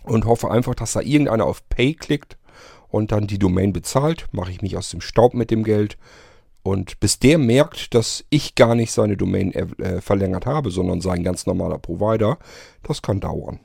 und 0.05 0.27
hoffe 0.27 0.51
einfach, 0.51 0.75
dass 0.75 0.93
da 0.93 1.01
irgendeiner 1.01 1.47
auf 1.47 1.67
Pay 1.69 1.95
klickt 1.95 2.37
und 2.89 3.13
dann 3.13 3.27
die 3.27 3.39
Domain 3.39 3.73
bezahlt, 3.73 4.27
mache 4.33 4.51
ich 4.51 4.63
mich 4.63 4.77
aus 4.77 4.91
dem 4.91 5.01
Staub 5.01 5.35
mit 5.35 5.51
dem 5.51 5.65
Geld. 5.65 5.97
Und 6.67 6.99
bis 6.99 7.21
der 7.21 7.39
merkt, 7.39 7.95
dass 7.95 8.25
ich 8.29 8.57
gar 8.57 8.75
nicht 8.75 8.91
seine 8.91 9.17
Domain 9.17 9.53
äh, 9.53 10.01
verlängert 10.01 10.47
habe, 10.47 10.73
sondern 10.73 11.01
sein 11.01 11.23
ganz 11.23 11.47
normaler 11.47 11.79
Provider, 11.79 12.39
das 12.83 13.03
kann 13.03 13.21
dauern. 13.21 13.61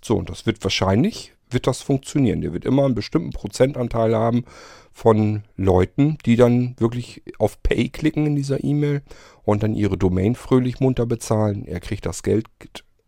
So, 0.00 0.16
und 0.16 0.30
das 0.30 0.46
wird 0.46 0.62
wahrscheinlich, 0.62 1.32
wird 1.50 1.66
das 1.66 1.82
funktionieren. 1.82 2.42
Der 2.42 2.52
wird 2.52 2.64
immer 2.64 2.84
einen 2.84 2.94
bestimmten 2.94 3.30
Prozentanteil 3.30 4.14
haben 4.14 4.44
von 4.92 5.42
Leuten, 5.56 6.18
die 6.24 6.36
dann 6.36 6.76
wirklich 6.78 7.24
auf 7.40 7.60
Pay 7.64 7.88
klicken 7.88 8.26
in 8.26 8.36
dieser 8.36 8.62
E-Mail 8.62 9.02
und 9.42 9.64
dann 9.64 9.74
ihre 9.74 9.98
Domain 9.98 10.36
fröhlich 10.36 10.78
munter 10.78 11.04
bezahlen. 11.04 11.66
Er 11.66 11.80
kriegt 11.80 12.06
das 12.06 12.22
Geld, 12.22 12.46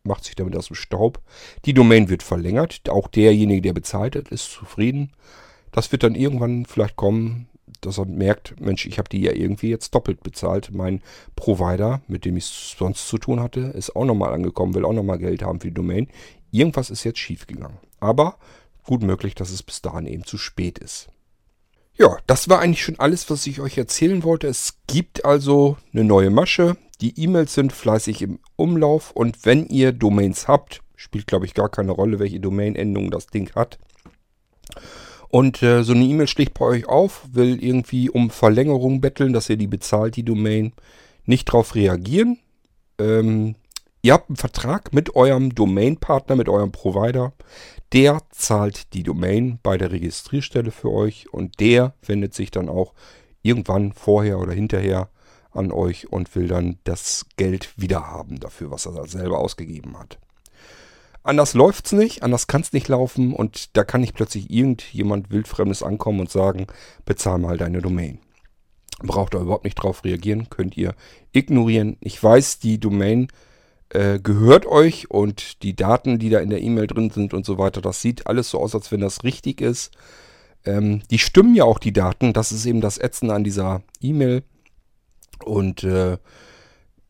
macht 0.02 0.24
sich 0.24 0.34
damit 0.34 0.56
aus 0.56 0.66
dem 0.66 0.74
Staub. 0.74 1.20
Die 1.64 1.74
Domain 1.74 2.08
wird 2.08 2.24
verlängert. 2.24 2.90
Auch 2.90 3.06
derjenige, 3.06 3.62
der 3.62 3.72
bezahlt 3.72 4.16
hat, 4.16 4.30
ist 4.30 4.50
zufrieden. 4.50 5.12
Das 5.70 5.92
wird 5.92 6.02
dann 6.02 6.16
irgendwann 6.16 6.66
vielleicht 6.66 6.96
kommen, 6.96 7.46
dass 7.80 7.98
er 7.98 8.06
merkt, 8.06 8.60
Mensch, 8.60 8.86
ich 8.86 8.98
habe 8.98 9.08
die 9.08 9.20
ja 9.20 9.32
irgendwie 9.32 9.70
jetzt 9.70 9.94
doppelt 9.94 10.22
bezahlt. 10.22 10.70
Mein 10.72 11.02
Provider, 11.36 12.02
mit 12.08 12.24
dem 12.24 12.36
ich 12.36 12.46
sonst 12.46 13.08
zu 13.08 13.18
tun 13.18 13.40
hatte, 13.40 13.60
ist 13.60 13.94
auch 13.94 14.04
nochmal 14.04 14.32
angekommen, 14.32 14.74
will 14.74 14.84
auch 14.84 14.92
nochmal 14.92 15.18
Geld 15.18 15.42
haben 15.42 15.60
für 15.60 15.68
die 15.68 15.74
Domain. 15.74 16.08
Irgendwas 16.50 16.90
ist 16.90 17.04
jetzt 17.04 17.18
schiefgegangen. 17.18 17.78
Aber 18.00 18.38
gut 18.84 19.02
möglich, 19.02 19.34
dass 19.34 19.50
es 19.50 19.62
bis 19.62 19.82
dahin 19.82 20.06
eben 20.06 20.24
zu 20.24 20.38
spät 20.38 20.78
ist. 20.78 21.08
Ja, 21.96 22.16
das 22.26 22.48
war 22.48 22.60
eigentlich 22.60 22.82
schon 22.82 22.98
alles, 23.00 23.28
was 23.28 23.46
ich 23.46 23.60
euch 23.60 23.76
erzählen 23.76 24.22
wollte. 24.22 24.46
Es 24.46 24.78
gibt 24.86 25.24
also 25.24 25.76
eine 25.92 26.04
neue 26.04 26.30
Masche. 26.30 26.76
Die 27.00 27.20
E-Mails 27.20 27.54
sind 27.54 27.72
fleißig 27.72 28.22
im 28.22 28.38
Umlauf 28.56 29.10
und 29.12 29.44
wenn 29.44 29.66
ihr 29.66 29.92
Domains 29.92 30.48
habt, 30.48 30.82
spielt 30.96 31.26
glaube 31.26 31.46
ich 31.46 31.54
gar 31.54 31.68
keine 31.68 31.92
Rolle, 31.92 32.18
welche 32.18 32.40
Domain-Endung 32.40 33.10
das 33.10 33.26
Ding 33.26 33.52
hat. 33.54 33.78
Und 35.30 35.62
äh, 35.62 35.82
so 35.82 35.92
eine 35.92 36.04
E-Mail 36.04 36.26
schlägt 36.26 36.54
bei 36.54 36.64
euch 36.64 36.86
auf, 36.86 37.26
will 37.30 37.62
irgendwie 37.62 38.08
um 38.08 38.30
Verlängerung 38.30 39.00
betteln, 39.00 39.32
dass 39.32 39.50
ihr 39.50 39.56
die 39.56 39.66
bezahlt, 39.66 40.16
die 40.16 40.24
Domain. 40.24 40.72
Nicht 41.26 41.48
darauf 41.48 41.74
reagieren. 41.74 42.38
Ähm, 42.98 43.54
ihr 44.00 44.14
habt 44.14 44.30
einen 44.30 44.36
Vertrag 44.36 44.94
mit 44.94 45.14
eurem 45.14 45.54
Domain-Partner, 45.54 46.36
mit 46.36 46.48
eurem 46.48 46.72
Provider. 46.72 47.34
Der 47.92 48.22
zahlt 48.30 48.94
die 48.94 49.02
Domain 49.02 49.58
bei 49.62 49.76
der 49.76 49.92
Registrierstelle 49.92 50.70
für 50.70 50.90
euch 50.90 51.32
und 51.32 51.60
der 51.60 51.94
wendet 52.02 52.34
sich 52.34 52.50
dann 52.50 52.68
auch 52.68 52.94
irgendwann 53.42 53.92
vorher 53.92 54.38
oder 54.38 54.52
hinterher 54.52 55.10
an 55.50 55.72
euch 55.72 56.10
und 56.10 56.34
will 56.34 56.48
dann 56.48 56.78
das 56.84 57.26
Geld 57.36 57.70
wiederhaben 57.76 58.40
dafür, 58.40 58.70
was 58.70 58.86
er 58.86 59.06
selber 59.06 59.38
ausgegeben 59.38 59.98
hat. 59.98 60.18
Anders 61.22 61.54
läuft's 61.54 61.92
nicht, 61.92 62.22
anders 62.22 62.46
kann's 62.46 62.72
nicht 62.72 62.88
laufen 62.88 63.34
und 63.34 63.76
da 63.76 63.84
kann 63.84 64.00
nicht 64.00 64.14
plötzlich 64.14 64.50
irgendjemand 64.50 65.30
wildfremdes 65.30 65.82
ankommen 65.82 66.20
und 66.20 66.30
sagen, 66.30 66.66
bezahl 67.04 67.38
mal 67.38 67.58
deine 67.58 67.82
Domain. 67.82 68.20
Braucht 69.00 69.34
ihr 69.34 69.40
überhaupt 69.40 69.64
nicht 69.64 69.74
drauf 69.74 70.04
reagieren, 70.04 70.48
könnt 70.48 70.76
ihr 70.76 70.94
ignorieren. 71.32 71.96
Ich 72.00 72.22
weiß, 72.22 72.60
die 72.60 72.80
Domain 72.80 73.28
äh, 73.90 74.18
gehört 74.18 74.66
euch 74.66 75.10
und 75.10 75.62
die 75.62 75.76
Daten, 75.76 76.18
die 76.18 76.30
da 76.30 76.40
in 76.40 76.50
der 76.50 76.62
E-Mail 76.62 76.86
drin 76.86 77.10
sind 77.10 77.34
und 77.34 77.46
so 77.46 77.58
weiter, 77.58 77.80
das 77.80 78.00
sieht 78.00 78.26
alles 78.26 78.50
so 78.50 78.58
aus, 78.60 78.74
als 78.74 78.90
wenn 78.90 79.00
das 79.00 79.24
richtig 79.24 79.60
ist. 79.60 79.92
Ähm, 80.64 81.02
die 81.10 81.18
stimmen 81.18 81.54
ja 81.54 81.64
auch 81.64 81.78
die 81.78 81.92
Daten, 81.92 82.32
das 82.32 82.52
ist 82.52 82.66
eben 82.66 82.80
das 82.80 82.98
Ätzende 82.98 83.34
an 83.34 83.44
dieser 83.44 83.82
E-Mail. 84.00 84.42
Und 85.44 85.84
äh, 85.84 86.18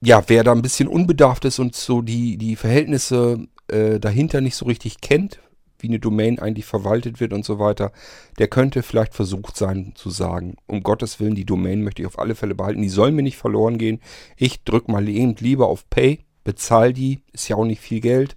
ja, 0.01 0.23
wer 0.29 0.45
da 0.45 0.53
ein 0.53 0.63
bisschen 0.63 0.89
unbedarft 0.89 1.45
ist 1.45 1.59
und 1.59 1.75
so 1.75 2.03
die, 2.03 2.37
die 2.37 2.57
Verhältnisse 2.57 3.49
äh, 3.69 3.99
dahinter 3.99 4.41
nicht 4.41 4.57
so 4.57 4.67
richtig 4.67 5.01
kennt, 5.01 5.41
wie 5.79 5.89
eine 5.89 6.01
Domain 6.01 6.39
eigentlich 6.39 6.67
verwaltet 6.67 7.21
wird 7.21 7.33
und 7.33 7.45
so 7.45 7.59
weiter, 7.59 7.93
der 8.39 8.49
könnte 8.49 8.83
vielleicht 8.83 9.15
versucht 9.15 9.57
sein 9.57 9.93
zu 9.95 10.11
sagen, 10.11 10.57
um 10.67 10.83
Gottes 10.83 11.21
Willen, 11.21 11.37
die 11.37 11.45
Domain 11.45 11.83
möchte 11.83 12.03
ich 12.03 12.07
auf 12.07 12.19
alle 12.19 12.35
Fälle 12.35 12.57
behalten, 12.57 12.83
die 12.83 12.89
soll 12.89 13.13
mir 13.13 13.23
nicht 13.23 13.37
verloren 13.37 13.79
gehen. 13.79 14.01
Ich 14.37 14.65
drücke 14.65 14.91
mal 14.91 15.09
eben 15.09 15.37
lieber 15.37 15.69
auf 15.69 15.89
Pay 15.89 16.19
bezahle 16.49 16.95
die, 16.95 17.21
ist 17.35 17.49
ja 17.49 17.57
auch 17.57 17.67
nicht 17.67 17.83
viel 17.83 18.01
Geld. 18.01 18.35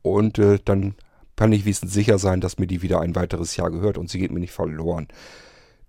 Und 0.00 0.38
äh, 0.38 0.58
dann 0.64 0.94
kann 1.36 1.52
ich 1.52 1.66
wenigstens 1.66 1.92
sicher 1.92 2.18
sein, 2.18 2.40
dass 2.40 2.58
mir 2.58 2.66
die 2.66 2.80
wieder 2.80 3.00
ein 3.00 3.14
weiteres 3.14 3.56
Jahr 3.56 3.70
gehört 3.70 3.98
und 3.98 4.08
sie 4.08 4.18
geht 4.18 4.32
mir 4.32 4.40
nicht 4.40 4.54
verloren. 4.54 5.08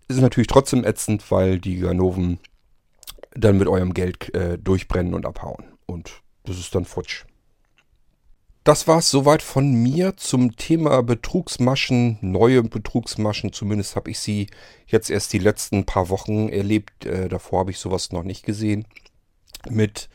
Ist 0.09 0.19
natürlich 0.19 0.47
trotzdem 0.47 0.83
ätzend, 0.83 1.31
weil 1.31 1.59
die 1.59 1.77
Ganoven 1.77 2.39
dann 3.31 3.57
mit 3.57 3.69
eurem 3.69 3.93
Geld 3.93 4.33
äh, 4.35 4.57
durchbrennen 4.57 5.13
und 5.13 5.25
abhauen. 5.25 5.63
Und 5.85 6.21
das 6.43 6.59
ist 6.59 6.75
dann 6.75 6.83
futsch. 6.83 7.23
Das 8.63 8.87
war 8.87 8.99
es 8.99 9.09
soweit 9.09 9.41
von 9.41 9.73
mir 9.73 10.15
zum 10.15 10.55
Thema 10.55 11.03
Betrugsmaschen, 11.03 12.17
neue 12.21 12.63
Betrugsmaschen. 12.63 13.51
Zumindest 13.51 13.97
habe 13.97 14.09
ich 14.09 14.19
sie 14.19 14.47
jetzt 14.87 15.09
erst 15.09 15.33
die 15.33 15.39
letzten 15.39 15.85
paar 15.85 16.07
Wochen 16.07 16.47
erlebt. 16.47 17.05
Äh, 17.05 17.27
davor 17.27 17.59
habe 17.59 17.71
ich 17.71 17.79
sowas 17.79 18.13
noch 18.13 18.23
nicht 18.23 18.45
gesehen. 18.45 18.85
Mit 19.69 20.07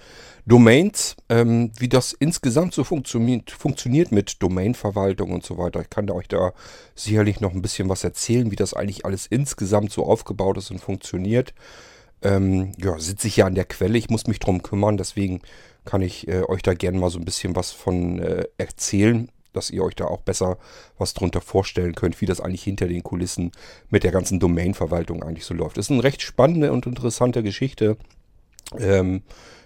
Domains, 0.46 1.16
ähm, 1.28 1.72
wie 1.78 1.90
das 1.90 2.14
insgesamt 2.14 2.72
so 2.72 2.84
funktioniert, 2.84 3.50
funktioniert 3.50 4.12
mit 4.12 4.42
Domainverwaltung 4.42 5.30
und 5.30 5.44
so 5.44 5.58
weiter. 5.58 5.82
Ich 5.82 5.90
kann 5.90 6.08
euch 6.10 6.28
da 6.28 6.54
sicherlich 6.94 7.40
noch 7.42 7.52
ein 7.52 7.60
bisschen 7.60 7.90
was 7.90 8.02
erzählen, 8.02 8.50
wie 8.50 8.56
das 8.56 8.72
eigentlich 8.72 9.04
alles 9.04 9.26
insgesamt 9.26 9.92
so 9.92 10.06
aufgebaut 10.06 10.56
ist 10.56 10.70
und 10.70 10.78
funktioniert. 10.78 11.52
Ähm, 12.22 12.72
ja, 12.78 12.98
sitze 12.98 13.28
ich 13.28 13.36
ja 13.36 13.46
an 13.46 13.54
der 13.54 13.66
Quelle, 13.66 13.98
ich 13.98 14.08
muss 14.08 14.26
mich 14.26 14.38
drum 14.40 14.62
kümmern, 14.62 14.96
deswegen 14.96 15.40
kann 15.88 16.02
ich 16.02 16.28
äh, 16.28 16.42
euch 16.42 16.60
da 16.60 16.74
gerne 16.74 16.98
mal 16.98 17.08
so 17.08 17.18
ein 17.18 17.24
bisschen 17.24 17.56
was 17.56 17.70
von 17.70 18.18
äh, 18.18 18.44
erzählen, 18.58 19.30
dass 19.54 19.70
ihr 19.70 19.82
euch 19.82 19.96
da 19.96 20.04
auch 20.04 20.20
besser 20.20 20.58
was 20.98 21.14
drunter 21.14 21.40
vorstellen 21.40 21.94
könnt, 21.94 22.20
wie 22.20 22.26
das 22.26 22.42
eigentlich 22.42 22.62
hinter 22.62 22.88
den 22.88 23.02
Kulissen 23.02 23.52
mit 23.88 24.04
der 24.04 24.12
ganzen 24.12 24.38
Domainverwaltung 24.38 25.22
eigentlich 25.22 25.46
so 25.46 25.54
läuft. 25.54 25.78
Das 25.78 25.86
ist 25.86 25.90
eine 25.90 26.04
recht 26.04 26.20
spannende 26.20 26.72
und 26.72 26.84
interessante 26.84 27.42
Geschichte. 27.42 27.96
Ähm, 28.78 29.22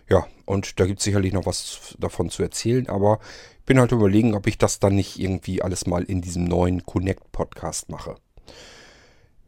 ja, 0.09 0.25
und 0.45 0.79
da 0.79 0.87
gibt 0.87 1.01
es 1.01 1.05
sicherlich 1.05 1.33
noch 1.33 1.45
was 1.45 1.97
davon 1.99 2.31
zu 2.31 2.45
erzählen, 2.45 2.89
aber 2.89 3.19
ich 3.59 3.65
bin 3.67 3.81
halt 3.81 3.91
überlegen, 3.91 4.35
ob 4.35 4.47
ich 4.47 4.59
das 4.59 4.79
dann 4.79 4.95
nicht 4.95 5.19
irgendwie 5.19 5.61
alles 5.61 5.87
mal 5.87 6.05
in 6.05 6.23
diesem 6.23 6.45
neuen 6.45 6.87
Connect-Podcast 6.87 7.89
mache. 7.89 8.15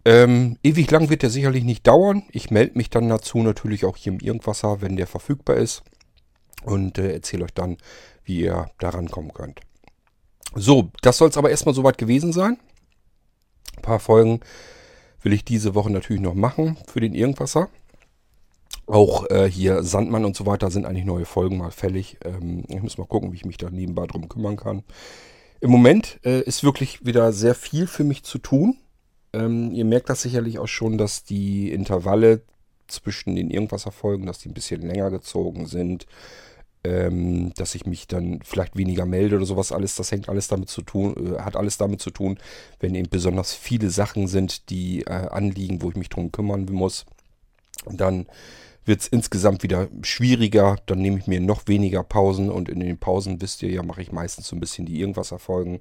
Ähm, 0.04 0.58
ewig 0.64 0.90
lang 0.90 1.08
wird 1.08 1.22
der 1.22 1.30
sicherlich 1.30 1.62
nicht 1.62 1.86
dauern. 1.86 2.24
Ich 2.32 2.50
melde 2.50 2.76
mich 2.76 2.90
dann 2.90 3.08
dazu 3.08 3.38
natürlich 3.38 3.84
auch 3.84 3.96
hier 3.96 4.12
im 4.12 4.18
Irgendwasser, 4.18 4.80
wenn 4.80 4.96
der 4.96 5.06
verfügbar 5.06 5.56
ist. 5.56 5.84
Und 6.64 6.98
äh, 6.98 7.12
erzähle 7.12 7.44
euch 7.44 7.54
dann, 7.54 7.76
wie 8.24 8.40
ihr 8.40 8.70
da 8.78 8.90
rankommen 8.90 9.32
könnt. 9.32 9.60
So, 10.54 10.90
das 11.02 11.18
soll 11.18 11.28
es 11.28 11.36
aber 11.36 11.50
erstmal 11.50 11.74
soweit 11.74 11.98
gewesen 11.98 12.32
sein. 12.32 12.58
Ein 13.76 13.82
paar 13.82 14.00
Folgen 14.00 14.40
will 15.22 15.32
ich 15.32 15.44
diese 15.44 15.74
Woche 15.74 15.90
natürlich 15.90 16.22
noch 16.22 16.34
machen 16.34 16.76
für 16.86 17.00
den 17.00 17.14
Irgendwasser. 17.14 17.68
Auch 18.86 19.30
äh, 19.30 19.50
hier 19.50 19.82
Sandmann 19.82 20.24
und 20.24 20.36
so 20.36 20.46
weiter 20.46 20.70
sind 20.70 20.84
eigentlich 20.84 21.06
neue 21.06 21.24
Folgen 21.24 21.56
mal 21.56 21.70
fällig. 21.70 22.18
Ähm, 22.24 22.64
ich 22.68 22.82
muss 22.82 22.98
mal 22.98 23.06
gucken, 23.06 23.32
wie 23.32 23.36
ich 23.36 23.46
mich 23.46 23.56
da 23.56 23.70
nebenbei 23.70 24.06
drum 24.06 24.28
kümmern 24.28 24.56
kann. 24.56 24.84
Im 25.60 25.70
Moment 25.70 26.20
äh, 26.24 26.40
ist 26.42 26.62
wirklich 26.62 27.06
wieder 27.06 27.32
sehr 27.32 27.54
viel 27.54 27.86
für 27.86 28.04
mich 28.04 28.22
zu 28.22 28.38
tun. 28.38 28.76
Ähm, 29.32 29.72
ihr 29.72 29.86
merkt 29.86 30.10
das 30.10 30.22
sicherlich 30.22 30.58
auch 30.58 30.68
schon, 30.68 30.98
dass 30.98 31.24
die 31.24 31.72
Intervalle 31.72 32.42
zwischen 32.86 33.34
den 33.34 33.50
Irgendwasser-Folgen, 33.50 34.26
dass 34.26 34.38
die 34.38 34.50
ein 34.50 34.54
bisschen 34.54 34.82
länger 34.82 35.10
gezogen 35.10 35.66
sind. 35.66 36.06
Ähm, 36.84 37.52
dass 37.54 37.74
ich 37.74 37.86
mich 37.86 38.06
dann 38.06 38.40
vielleicht 38.44 38.76
weniger 38.76 39.06
melde 39.06 39.36
oder 39.36 39.46
sowas 39.46 39.72
alles. 39.72 39.96
Das 39.96 40.12
hängt 40.12 40.28
alles 40.28 40.48
damit 40.48 40.68
zu 40.68 40.82
tun, 40.82 41.34
äh, 41.34 41.40
hat 41.40 41.56
alles 41.56 41.78
damit 41.78 42.00
zu 42.00 42.10
tun, 42.10 42.38
wenn 42.80 42.94
eben 42.94 43.08
besonders 43.08 43.54
viele 43.54 43.90
Sachen 43.90 44.28
sind, 44.28 44.70
die 44.70 45.02
äh, 45.02 45.10
anliegen, 45.10 45.82
wo 45.82 45.90
ich 45.90 45.96
mich 45.96 46.10
drum 46.10 46.30
kümmern 46.30 46.66
muss. 46.70 47.06
dann 47.90 48.26
wird 48.86 49.00
es 49.00 49.08
insgesamt 49.08 49.62
wieder 49.62 49.88
schwieriger. 50.02 50.76
Dann 50.86 51.00
nehme 51.00 51.18
ich 51.18 51.26
mir 51.26 51.40
noch 51.40 51.66
weniger 51.66 52.02
Pausen 52.02 52.50
und 52.50 52.68
in 52.68 52.80
den 52.80 52.98
Pausen, 52.98 53.40
wisst 53.40 53.62
ihr 53.62 53.70
ja, 53.70 53.82
mache 53.82 54.02
ich 54.02 54.12
meistens 54.12 54.48
so 54.48 54.56
ein 54.56 54.60
bisschen 54.60 54.86
die 54.86 55.00
irgendwas 55.00 55.32
erfolgen. 55.32 55.80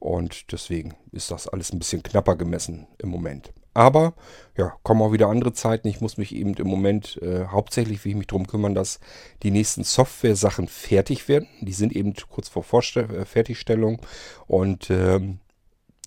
Und 0.00 0.50
deswegen 0.50 0.94
ist 1.12 1.30
das 1.30 1.46
alles 1.46 1.72
ein 1.72 1.78
bisschen 1.78 2.02
knapper 2.02 2.34
gemessen 2.34 2.88
im 2.98 3.10
Moment. 3.10 3.52
Aber 3.74 4.14
ja, 4.56 4.74
kommen 4.82 5.00
auch 5.02 5.12
wieder 5.12 5.28
andere 5.28 5.52
Zeiten. 5.52 5.88
Ich 5.88 6.00
muss 6.00 6.18
mich 6.18 6.34
eben 6.34 6.54
im 6.54 6.66
Moment 6.66 7.18
äh, 7.22 7.46
hauptsächlich 7.46 8.04
will 8.04 8.12
ich 8.12 8.18
mich 8.18 8.26
darum 8.26 8.46
kümmern, 8.46 8.74
dass 8.74 9.00
die 9.42 9.50
nächsten 9.50 9.82
Software-Sachen 9.82 10.68
fertig 10.68 11.28
werden. 11.28 11.48
Die 11.60 11.72
sind 11.72 11.94
eben 11.94 12.14
kurz 12.28 12.48
vor 12.48 12.62
Vorstell 12.62 13.10
äh, 13.10 13.24
Fertigstellung. 13.24 14.00
Und 14.46 14.90
ähm, 14.90 15.38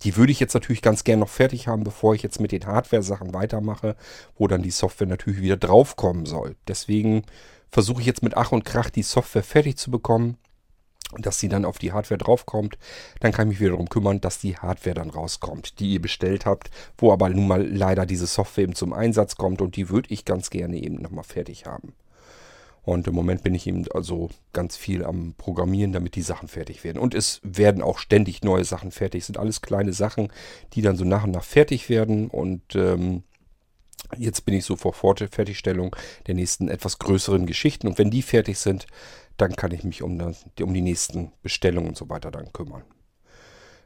die 0.04 0.15
würde 0.15 0.32
ich 0.32 0.39
jetzt 0.39 0.54
natürlich 0.54 0.84
ganz 0.84 1.04
gern 1.04 1.19
noch 1.19 1.30
fertig 1.30 1.67
haben, 1.67 1.84
bevor 1.84 2.13
ich 2.13 2.21
jetzt 2.21 2.39
mit 2.39 2.51
den 2.51 2.67
Hardware-Sachen 2.67 3.34
weitermache, 3.34 3.95
wo 4.38 4.47
dann 4.47 4.62
die 4.62 4.71
Software 4.71 5.08
natürlich 5.08 5.41
wieder 5.41 5.58
draufkommen 5.58 6.28
soll. 6.28 6.56
Deswegen 6.67 7.23
versuche 7.71 8.01
ich 8.01 8.08
jetzt 8.08 8.21
mit 8.21 8.38
Ach 8.38 8.51
und 8.51 8.63
Krach 8.63 8.91
die 8.91 9.04
Software 9.04 9.43
fertig 9.43 9.78
zu 9.78 9.89
bekommen 9.89 10.38
dass 11.18 11.39
sie 11.39 11.50
dann 11.50 11.65
auf 11.65 11.78
die 11.78 11.91
Hardware 11.91 12.18
draufkommt. 12.18 12.78
Dann 13.20 13.32
kann 13.32 13.48
ich 13.48 13.54
mich 13.54 13.60
wieder 13.60 13.72
darum 13.72 13.89
kümmern, 13.89 14.22
dass 14.22 14.39
die 14.39 14.58
Hardware 14.58 14.96
dann 14.96 15.10
rauskommt, 15.10 15.80
die 15.80 15.94
ihr 15.94 16.02
bestellt 16.02 16.46
habt, 16.46 16.70
wo 16.98 17.12
aber 17.12 17.30
nun 17.30 17.48
mal 17.48 17.65
leider 17.65 18.06
diese 18.06 18.28
Software 18.28 18.65
eben 18.65 18.76
zum 18.76 18.94
Einsatz 18.94 19.36
kommt 19.36 19.62
und 19.62 19.76
die 19.76 19.89
würde 19.89 20.10
ich 20.12 20.26
ganz 20.26 20.50
gerne 20.50 20.78
eben 20.78 20.96
nochmal 20.96 21.24
fertig 21.24 21.65
haben. 21.65 21.94
Und 22.86 23.08
im 23.08 23.15
Moment 23.15 23.44
bin 23.44 23.56
ich 23.56 23.65
eben 23.65 23.86
also 23.91 24.30
ganz 24.54 24.78
viel 24.78 25.04
am 25.04 25.34
Programmieren, 25.38 25.91
damit 25.91 26.15
die 26.15 26.22
Sachen 26.22 26.48
fertig 26.48 26.84
werden. 26.84 27.00
Und 27.00 27.15
es 27.15 27.41
werden 27.44 27.82
auch 27.82 27.98
ständig 27.98 28.44
neue 28.44 28.63
Sachen 28.63 28.91
fertig. 28.91 29.22
Es 29.22 29.26
sind 29.26 29.39
alles 29.39 29.62
kleine 29.62 29.91
Sachen, 29.91 30.32
die 30.74 30.84
dann 30.84 30.96
so 30.96 31.04
nach 31.04 31.24
und 31.24 31.32
nach 31.32 31.44
fertig 31.44 31.89
werden. 31.89 32.30
Und 32.30 32.76
ähm, 32.76 33.24
jetzt 34.15 34.46
bin 34.46 34.54
ich 34.54 34.65
so 34.65 34.76
vor 34.76 34.94
Fertigstellung 34.94 35.96
der 36.28 36.36
nächsten 36.36 36.70
etwas 36.70 37.00
größeren 37.00 37.48
Geschichten. 37.48 37.88
Und 37.88 37.98
wenn 37.98 38.12
die 38.12 38.22
fertig 38.22 38.60
sind, 38.60 38.86
dann 39.38 39.56
kann 39.56 39.71
ich 39.71 39.84
mich 39.84 40.02
um, 40.02 40.17
das, 40.17 40.45
um 40.62 40.74
die 40.74 40.82
nächsten 40.82 41.32
Bestellungen 41.41 41.89
und 41.89 41.98
so 41.98 42.10
weiter 42.10 42.32
dann 42.32 42.54
kümmern. 42.54 42.84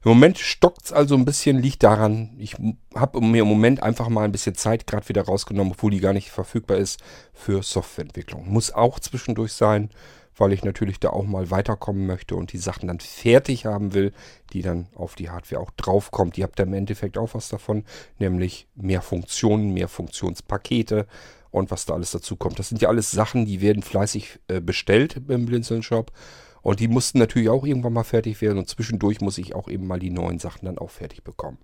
Im 0.04 0.12
Moment 0.12 0.38
stockt 0.38 0.86
es 0.86 0.94
also 0.94 1.16
ein 1.16 1.26
bisschen, 1.26 1.62
liegt 1.62 1.84
daran, 1.84 2.30
ich 2.38 2.56
habe 2.96 3.20
mir 3.20 3.42
im 3.42 3.50
Moment 3.50 3.84
einfach 3.84 4.08
mal 4.08 4.24
ein 4.24 4.32
bisschen 4.32 4.56
Zeit 4.56 4.88
gerade 4.88 5.10
wieder 5.10 5.24
rausgenommen, 5.24 5.74
obwohl 5.74 5.92
die 5.92 6.00
gar 6.00 6.14
nicht 6.14 6.32
verfügbar 6.32 6.78
ist 6.78 7.02
für 7.34 7.64
Softwareentwicklung. 7.64 8.50
Muss 8.50 8.72
auch 8.72 9.02
zwischendurch 9.02 9.52
sein, 9.52 9.90
weil 10.38 10.54
ich 10.54 10.64
natürlich 10.64 11.02
da 11.02 11.10
auch 11.10 11.26
mal 11.26 11.52
weiterkommen 11.52 12.08
möchte 12.08 12.38
und 12.38 12.54
die 12.54 12.58
Sachen 12.60 12.88
dann 12.88 13.02
fertig 13.02 13.66
haben 13.66 13.94
will, 13.94 14.14
die 14.54 14.62
dann 14.62 14.88
auf 14.96 15.16
die 15.16 15.30
Hardware 15.30 15.62
auch 15.62 15.72
draufkommt. 15.72 16.38
Ihr 16.38 16.46
habt 16.46 16.60
da 16.60 16.64
im 16.64 16.74
Endeffekt 16.74 17.18
auch 17.18 17.34
was 17.34 17.50
davon, 17.50 17.84
nämlich 18.20 18.68
mehr 18.76 19.02
Funktionen, 19.02 19.74
mehr 19.74 19.90
Funktionspakete 19.90 21.08
und 21.52 21.72
was 21.72 21.86
da 21.86 21.94
alles 21.94 22.12
dazu 22.12 22.36
kommt. 22.36 22.60
Das 22.60 22.70
sind 22.70 22.82
ja 22.82 22.90
alles 22.90 23.12
Sachen, 23.12 23.46
die 23.46 23.62
werden 23.62 23.84
fleißig 23.84 24.40
äh, 24.48 24.62
bestellt 24.62 25.22
im 25.28 25.46
Blinzeln 25.46 25.84
Shop. 25.84 26.12
Und 26.62 26.80
die 26.80 26.88
mussten 26.88 27.20
natürlich 27.20 27.50
auch 27.50 27.66
irgendwann 27.66 27.94
mal 27.94 28.04
fertig 28.04 28.42
werden. 28.42 28.58
Und 28.58 28.70
zwischendurch 28.70 29.22
muss 29.22 29.38
ich 29.38 29.56
auch 29.56 29.70
eben 29.70 29.88
mal 29.88 30.00
die 30.00 30.10
neuen 30.10 30.40
Sachen 30.40 30.66
dann 30.66 30.78
auch 30.78 30.90
fertig 30.90 31.24
bekommen. 31.24 31.58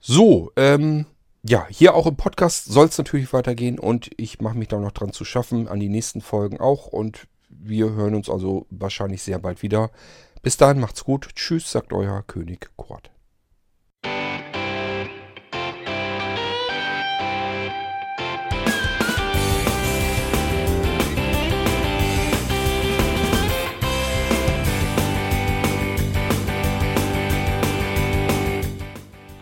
So, 0.00 0.50
ähm, 0.56 1.06
ja, 1.42 1.66
hier 1.68 1.94
auch 1.94 2.06
im 2.06 2.16
Podcast 2.16 2.64
soll 2.64 2.86
es 2.86 2.98
natürlich 2.98 3.32
weitergehen. 3.32 3.78
Und 3.78 4.10
ich 4.16 4.40
mache 4.40 4.56
mich 4.56 4.68
da 4.68 4.78
noch 4.78 4.92
dran 4.92 5.12
zu 5.12 5.24
schaffen, 5.24 5.68
an 5.68 5.80
die 5.80 5.88
nächsten 5.88 6.20
Folgen 6.20 6.58
auch. 6.58 6.86
Und 6.86 7.28
wir 7.48 7.92
hören 7.92 8.14
uns 8.14 8.30
also 8.30 8.66
wahrscheinlich 8.70 9.22
sehr 9.22 9.38
bald 9.38 9.62
wieder. 9.62 9.90
Bis 10.42 10.56
dahin 10.56 10.80
macht's 10.80 11.04
gut. 11.04 11.28
Tschüss, 11.34 11.70
sagt 11.70 11.92
euer 11.92 12.22
König 12.22 12.70
Kurt. 12.76 13.15